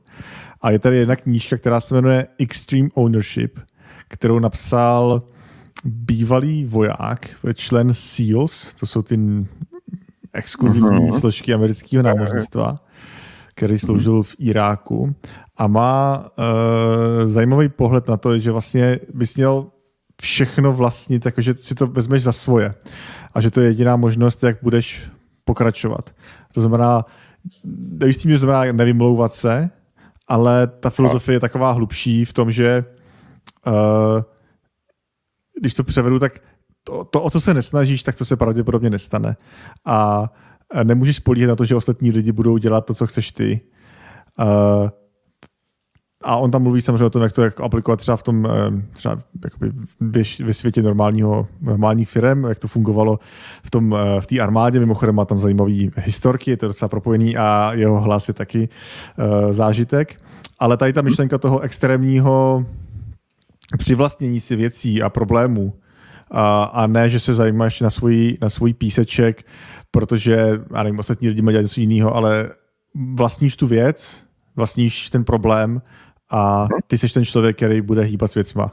[0.61, 3.59] A je tady jedna knížka, která se jmenuje Extreme Ownership,
[4.07, 5.21] kterou napsal
[5.85, 9.19] bývalý voják, člen SEALs, to jsou ty
[10.33, 11.19] exkluzivní uh-huh.
[11.19, 12.75] složky amerického námořnictva,
[13.55, 15.15] který sloužil v Iráku
[15.57, 19.67] a má uh, zajímavý pohled na to, že vlastně bys měl
[20.21, 22.73] všechno vlastnit, takže si to vezmeš za svoje
[23.33, 25.11] a že to je jediná možnost, jak budeš
[25.45, 26.09] pokračovat.
[26.53, 27.05] To znamená,
[28.17, 29.69] tím, znamená nevymlouvat se,
[30.27, 32.85] ale ta filozofie je taková hlubší v tom, že
[33.67, 33.73] uh,
[35.59, 36.39] když to převedu, tak
[36.83, 39.37] to, to, o co se nesnažíš, tak to se pravděpodobně nestane.
[39.85, 40.29] A
[40.83, 43.61] nemůžeš spolíhat na to, že ostatní lidi budou dělat to, co chceš ty.
[46.23, 48.47] A on tam mluví samozřejmě o tom, jak to jak aplikovat třeba v tom
[48.93, 49.19] třeba
[50.43, 53.19] ve světě normálního, normálních firm, jak to fungovalo
[53.63, 54.79] v tom v té armádě.
[54.79, 58.69] Mimochodem má tam zajímavý historky, je to docela propojený a jeho hlas je taky
[59.17, 60.21] uh, zážitek.
[60.59, 62.65] Ale tady ta myšlenka toho extrémního
[63.77, 65.73] přivlastnění si věcí a problémů
[66.31, 69.45] a, a ne, že se zajímáš na svůj, na svůj píseček,
[69.91, 72.49] protože, já nevím, ostatní lidi mají něco jiného, ale
[73.13, 74.23] vlastníš tu věc,
[74.55, 75.81] vlastníš ten problém
[76.29, 78.71] a ty jsi ten člověk, který bude hýbat s věcma.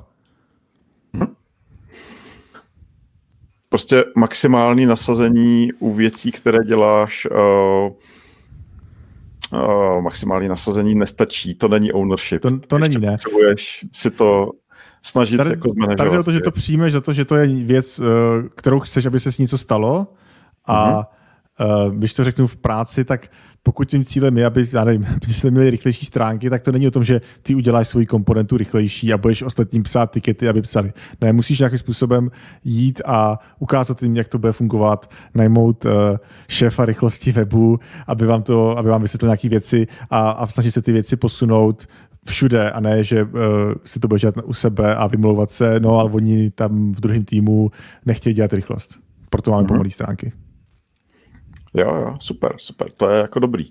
[3.69, 7.93] Prostě maximální nasazení u věcí, které děláš, uh,
[9.53, 12.43] uh, maximální nasazení nestačí, to není ownership.
[12.43, 13.11] To, to není, ne.
[13.11, 14.51] Potřebuješ si to
[15.03, 15.97] snažit tady, jako zmanéžovat.
[15.97, 18.05] Tady jde o to, že to přijmeš za to, že to je věc, eh,
[18.55, 20.07] kterou chceš, aby se s něco stalo
[20.67, 21.11] a,
[21.61, 23.29] Uh, když to řeknu v práci, tak
[23.63, 26.89] pokud tím cílem je, aby, já nevím, aby jsme měli rychlejší stránky, tak to není
[26.89, 30.93] o tom, že ty uděláš svoji komponentu rychlejší a budeš ostatním psát tikety, aby psali.
[31.21, 32.31] Ne, musíš nějakým způsobem
[32.65, 35.91] jít a ukázat jim, jak to bude fungovat, najmout uh,
[36.49, 40.83] šéfa rychlosti webu, aby vám, to, aby vám vysvětlil nějaké věci a, a snažit se
[40.83, 41.87] ty věci posunout
[42.27, 43.31] všude a ne, že uh,
[43.85, 47.25] si to bude dělat u sebe a vymlouvat se, no ale oni tam v druhém
[47.25, 47.71] týmu
[48.07, 48.99] nechtějí dělat rychlost.
[49.31, 49.69] Proto máme mm-hmm.
[49.69, 50.33] pomalé stránky.
[51.75, 53.65] Jo, jo, super, super, to je jako dobrý.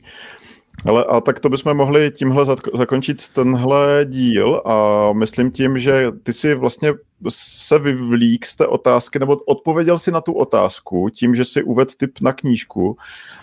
[0.86, 2.46] Ale a tak to bychom mohli tímhle
[2.78, 6.94] zakončit tenhle díl a myslím tím, že ty si vlastně
[7.30, 11.92] se vyvlík z té otázky, nebo odpověděl si na tu otázku tím, že si uvedl
[11.98, 12.98] tip na knížku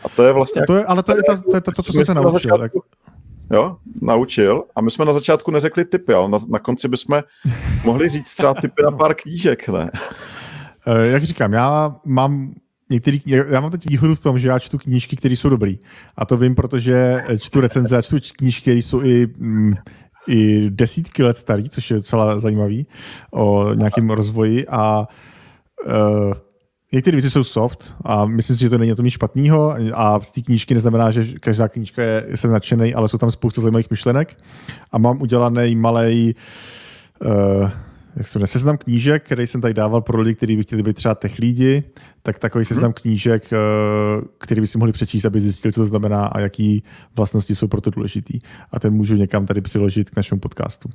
[0.04, 0.62] a to je vlastně...
[0.66, 2.50] To je, ale to je, to, to, je to, to co jsem se naučil.
[2.50, 2.82] Začátku,
[3.50, 7.22] jo, naučil a my jsme na začátku neřekli typy, ale na, na konci bychom
[7.84, 9.90] mohli říct třeba typy na pár knížek, ne?
[10.86, 12.54] Eh, jak říkám, já mám
[12.90, 15.74] některý, já mám teď výhodu v tom, že já čtu knížky, které jsou dobré.
[16.16, 19.72] A to vím, protože čtu recenze a čtu knížky, které jsou i, mm,
[20.28, 22.86] i desítky let starý, což je docela zajímavý
[23.30, 25.08] o nějakém rozvoji a
[25.86, 26.32] uh,
[26.92, 30.30] Některé věci jsou soft a myslím si, že to není to nic špatného a z
[30.30, 34.36] té knížky neznamená, že každá knížka je, jsem nadšený, ale jsou tam spousta zajímavých myšlenek.
[34.92, 36.34] A mám udělaný malý
[37.20, 37.70] uh,
[38.16, 41.14] jak se seznam knížek, který jsem tady dával pro lidi, kteří by chtěli být třeba
[41.14, 41.84] tech lidi,
[42.22, 42.92] tak takový seznam hmm.
[42.92, 43.56] knížek, eh,
[44.38, 46.82] který by si mohli přečíst, aby zjistili, co to znamená a jaký
[47.16, 48.40] vlastnosti jsou pro to důležitý.
[48.72, 50.88] A ten můžu někam tady přiložit k našemu podcastu.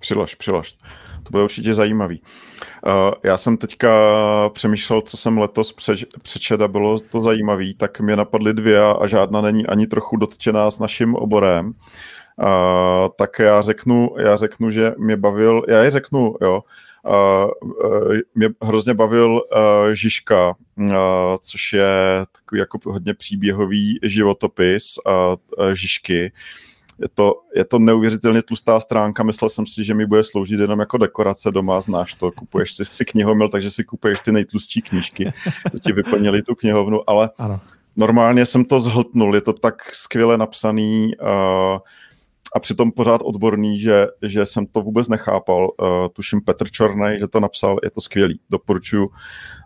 [0.00, 0.72] Přilož, přilož.
[1.22, 2.20] To bude určitě zajímavý.
[2.86, 2.92] Uh,
[3.24, 3.90] já jsem teďka
[4.48, 9.06] přemýšlel, co jsem letos přeč, přečet a bylo to zajímavý, tak mě napadly dvě a
[9.06, 11.74] žádná není ani trochu dotčená s naším oborem.
[12.42, 16.62] Uh, tak já řeknu, já řeknu, že mě bavil, já je řeknu, jo,
[17.06, 20.94] uh, uh, mě hrozně bavil uh, Žižka, uh,
[21.40, 26.32] což je takový jako hodně příběhový životopis uh, Žižky.
[26.98, 30.80] Je to, je to neuvěřitelně tlustá stránka, myslel jsem si, že mi bude sloužit jenom
[30.80, 35.32] jako dekorace doma, znáš to, kupuješ si, si knihomil, takže si kupuješ ty nejtlustší knížky,
[35.72, 37.60] to ti vyplnili tu knihovnu, ale ano.
[37.96, 41.78] normálně jsem to zhltnul, je to tak skvěle napsaný, uh,
[42.54, 45.70] a přitom pořád odborný, že, že jsem to vůbec nechápal.
[45.82, 49.08] Uh, tuším Petr Čornej, že to napsal, je to skvělý, doporučuju.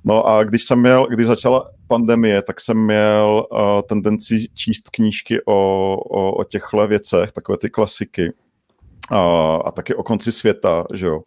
[0.04, 3.58] No a když jsem měl, když začala pandemie, tak jsem měl uh,
[3.88, 5.54] tendenci číst knížky o,
[5.94, 8.32] o, o těchto věcech, takové ty klasiky.
[9.10, 11.20] A, a taky o konci světa, že jo.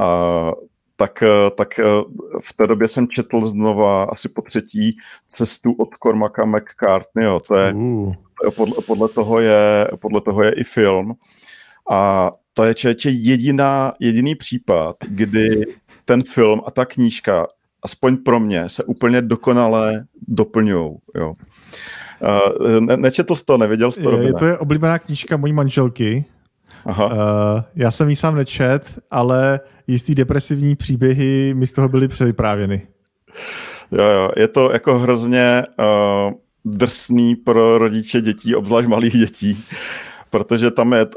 [0.00, 0.50] A,
[0.96, 1.22] tak,
[1.56, 1.80] tak
[2.42, 4.96] v té době jsem četl znova asi po třetí
[5.28, 7.40] cestu od Cormaca McCartneyho.
[7.40, 8.12] To je, uh
[8.50, 11.14] podle, podle, toho je, podle toho je i film.
[11.90, 15.64] A to je čeče jediná, jediný případ, kdy
[16.04, 17.46] ten film a ta knížka,
[17.82, 20.96] aspoň pro mě, se úplně dokonale doplňují.
[21.14, 21.32] Jo.
[22.22, 24.16] Uh, ne, nečetl jsi to, nevěděl jsi to?
[24.16, 26.24] Je, to je oblíbená knížka mojí manželky.
[26.86, 27.06] Aha.
[27.06, 32.86] Uh, já jsem ji sám nečet, ale jistý depresivní příběhy mi z toho byly převyprávěny.
[33.92, 36.32] Jo, jo, je to jako hrozně uh,
[36.64, 39.64] drsný pro rodiče dětí, obzvlášť malých dětí,
[40.30, 41.12] protože tam je uh,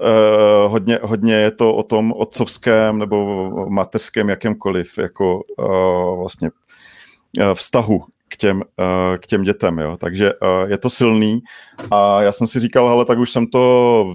[0.72, 6.49] hodně, hodně je to o tom otcovském nebo mateřském jakémkoliv jako uh, vlastně
[7.39, 9.97] uh, vztahu k těm, uh, k těm dětem, jo.
[9.97, 11.41] Takže uh, je to silný
[11.91, 14.13] a já jsem si říkal, ale tak už jsem to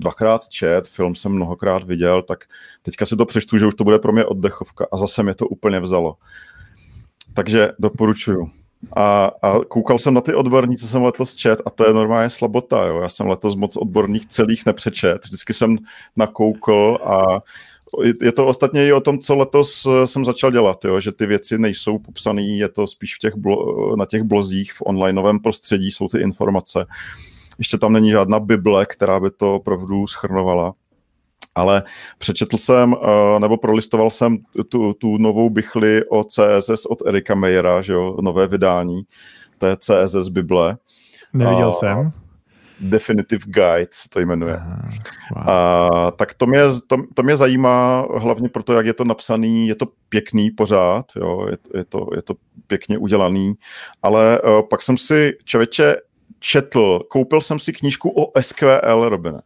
[0.00, 2.44] dvakrát čet, film jsem mnohokrát viděl, tak
[2.82, 5.46] teďka si to přečtu, že už to bude pro mě oddechovka a zase mě to
[5.46, 6.16] úplně vzalo.
[7.34, 8.50] Takže doporučuju.
[8.96, 12.30] A, a koukal jsem na ty odborní, co jsem letos čet a to je normálně
[12.30, 12.86] slabota.
[12.86, 13.00] Jo.
[13.00, 15.24] Já jsem letos moc odborných celých nepřečet.
[15.24, 15.78] Vždycky jsem
[16.16, 17.40] nakoukl a
[18.22, 21.26] je to ostatně i o tom, co letos eh, jsem začal dělat, jo, že ty
[21.26, 25.90] věci nejsou popsané, je to spíš v těch blo- na těch blozích v onlineovém prostředí
[25.90, 26.86] jsou ty informace.
[27.60, 30.74] Ještě tam není žádná bible, která by to opravdu schrnovala
[31.54, 31.82] ale
[32.18, 34.38] přečetl jsem, eh, nebo prolistoval jsem
[34.68, 39.02] tu, tu novou bychli o CSS od Erika Mayera, že jo, nové vydání,
[39.58, 40.76] to je CSS Bible.
[41.32, 42.12] Neviděl a, jsem.
[42.80, 44.56] Definitive Guide se to jmenuje.
[44.56, 44.88] Aha,
[45.36, 45.50] wow.
[45.50, 49.74] a, tak to mě, to, to mě zajímá hlavně proto, jak je to napsaný, je
[49.74, 52.34] to pěkný pořád, jo, je, je, to, je to
[52.66, 53.54] pěkně udělaný,
[54.02, 55.96] ale uh, pak jsem si člověče
[56.38, 59.40] četl, koupil jsem si knížku o SQL, Robine.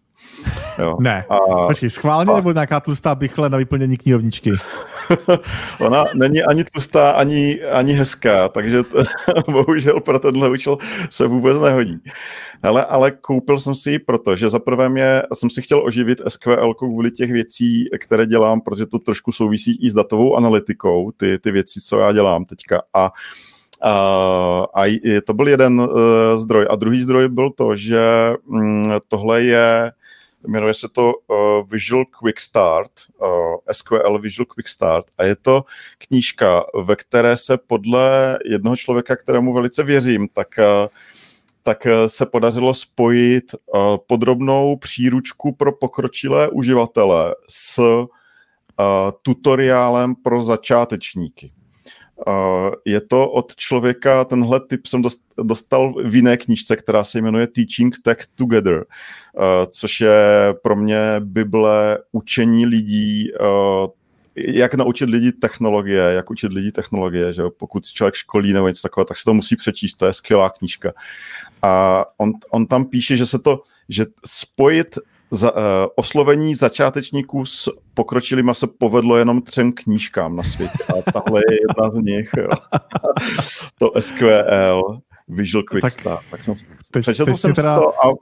[0.78, 0.96] Jo.
[1.00, 4.50] Ne, a, počkej, schválně a, nebo nějaká tlustá bychle na vyplnění knihovničky?
[5.80, 9.04] Ona není ani tlustá, ani, ani hezká, takže to,
[9.52, 10.78] bohužel pro tenhle účel
[11.10, 11.98] se vůbec nehodí.
[12.62, 16.74] Hele, ale koupil jsem si ji proto, že zaprvé mě, jsem si chtěl oživit SQL
[16.74, 21.50] kvůli těch věcí, které dělám, protože to trošku souvisí i s datovou analytikou, ty, ty
[21.50, 22.82] věci, co já dělám teďka.
[22.94, 23.12] A
[23.84, 24.82] a
[25.24, 25.88] to byl jeden uh,
[26.36, 26.66] zdroj.
[26.70, 29.92] A druhý zdroj byl to, že um, tohle je,
[30.46, 31.36] jmenuje se to uh,
[31.70, 33.28] Visual Quick Start, uh,
[33.72, 35.64] SQL Visual Quick Start a je to
[35.98, 40.48] knížka, ve které se podle jednoho člověka, kterému velice věřím, tak
[41.66, 43.54] tak se podařilo spojit
[44.06, 47.80] podrobnou příručku pro pokročilé uživatele s
[49.22, 51.52] tutoriálem pro začátečníky.
[52.84, 55.02] Je to od člověka, tenhle typ jsem
[55.42, 58.84] dostal v jiné knížce, která se jmenuje Teaching Tech Together,
[59.68, 63.30] což je pro mě Bible učení lidí,
[64.36, 69.06] jak naučit lidi technologie, jak učit lidi technologie, že pokud člověk školí nebo něco takového,
[69.06, 70.92] tak se to musí přečíst, to je skvělá knížka.
[71.62, 74.98] A on, on tam píše, že se to, že spojit
[75.30, 75.62] za, uh,
[75.96, 80.78] oslovení začátečníků s pokročilýma se povedlo jenom třem knížkám na světě.
[80.88, 82.30] A tahle je jedna z nich.
[82.36, 82.48] Jo.
[83.78, 86.22] to SQL, Visual Quick tak, Start.
[86.30, 86.54] Tak jsem
[86.92, 87.78] teď, přečetl teď jsem teda...
[87.78, 88.14] to a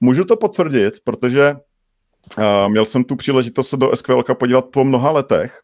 [0.00, 1.56] můžu to potvrdit, protože
[2.38, 5.60] uh, měl jsem tu příležitost se do SQL podívat po mnoha letech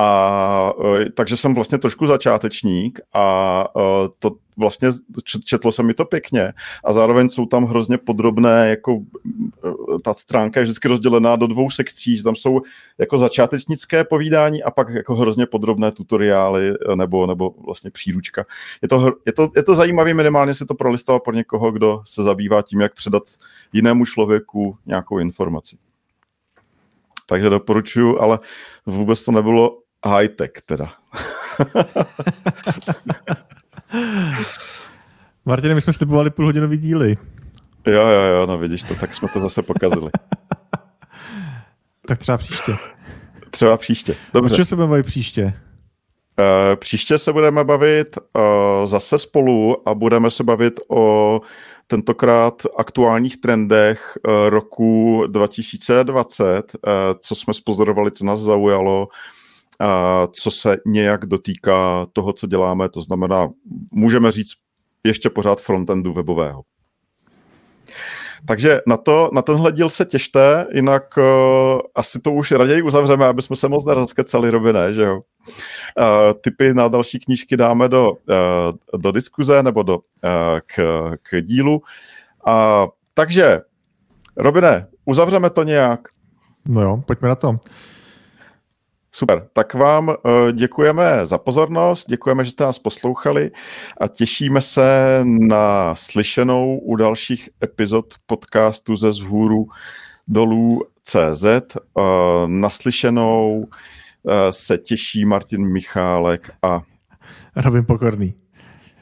[0.00, 3.80] a e, takže jsem vlastně trošku začátečník a e,
[4.18, 4.88] to vlastně
[5.44, 6.52] četlo se mi to pěkně
[6.84, 8.98] a zároveň jsou tam hrozně podrobné, jako
[9.64, 12.60] e, ta stránka je vždycky rozdělená do dvou sekcí, že tam jsou
[12.98, 18.44] jako začátečnické povídání a pak jako hrozně podrobné tutoriály nebo, nebo vlastně příručka.
[18.82, 22.22] Je to, je to, je to zajímavé minimálně si to prolistovat pro někoho, kdo se
[22.22, 23.22] zabývá tím, jak předat
[23.72, 25.76] jinému člověku nějakou informaci.
[27.26, 28.38] Takže doporučuji, ale
[28.86, 30.92] vůbec to nebylo high-tech teda.
[35.44, 37.16] Martine, my jsme slipovali půlhodinový díly.
[37.86, 40.10] Jo, jo, jo, no vidíš to, tak jsme to zase pokazili.
[42.06, 42.72] tak třeba příště.
[43.50, 44.16] Třeba příště.
[44.34, 44.54] Dobře.
[44.54, 45.44] O čem se budeme bavit příště?
[45.44, 48.42] Uh, příště se budeme bavit uh,
[48.86, 51.40] zase spolu a budeme se bavit o
[51.86, 56.60] tentokrát aktuálních trendech uh, roku 2020, uh,
[57.18, 59.08] co jsme spozorovali, co nás zaujalo,
[60.32, 63.48] co se nějak dotýká toho, co děláme, to znamená,
[63.90, 64.52] můžeme říct
[65.04, 66.62] ještě pořád frontendu webového.
[68.46, 71.24] Takže na, to, na tenhle díl se těšte, jinak uh,
[71.94, 75.16] asi to už raději uzavřeme, aby jsme se moc nerozkecali, Robine, že jo.
[75.16, 80.00] Uh, typy na další knížky dáme do, uh, do diskuze nebo do, uh,
[80.66, 80.82] k,
[81.22, 81.82] k dílu.
[82.46, 83.60] Uh, takže,
[84.36, 86.00] Robine, uzavřeme to nějak.
[86.68, 87.56] No jo, pojďme na to.
[89.12, 90.14] Super, tak vám uh,
[90.52, 93.50] děkujeme za pozornost, děkujeme, že jste nás poslouchali
[94.00, 99.64] a těšíme se na slyšenou u dalších epizod podcastu ze zhůru
[100.28, 101.44] dolů CZ.
[101.94, 102.04] Uh,
[102.46, 106.82] naslyšenou uh, se těší Martin Michálek a
[107.56, 108.34] Robin Pokorný.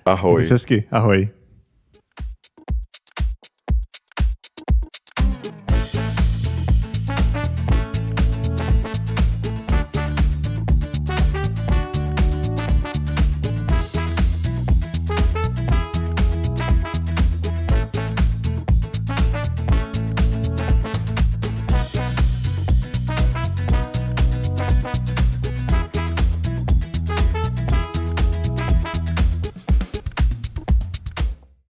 [0.04, 0.46] Ahoj.
[0.50, 1.37] Hezky, ahoj.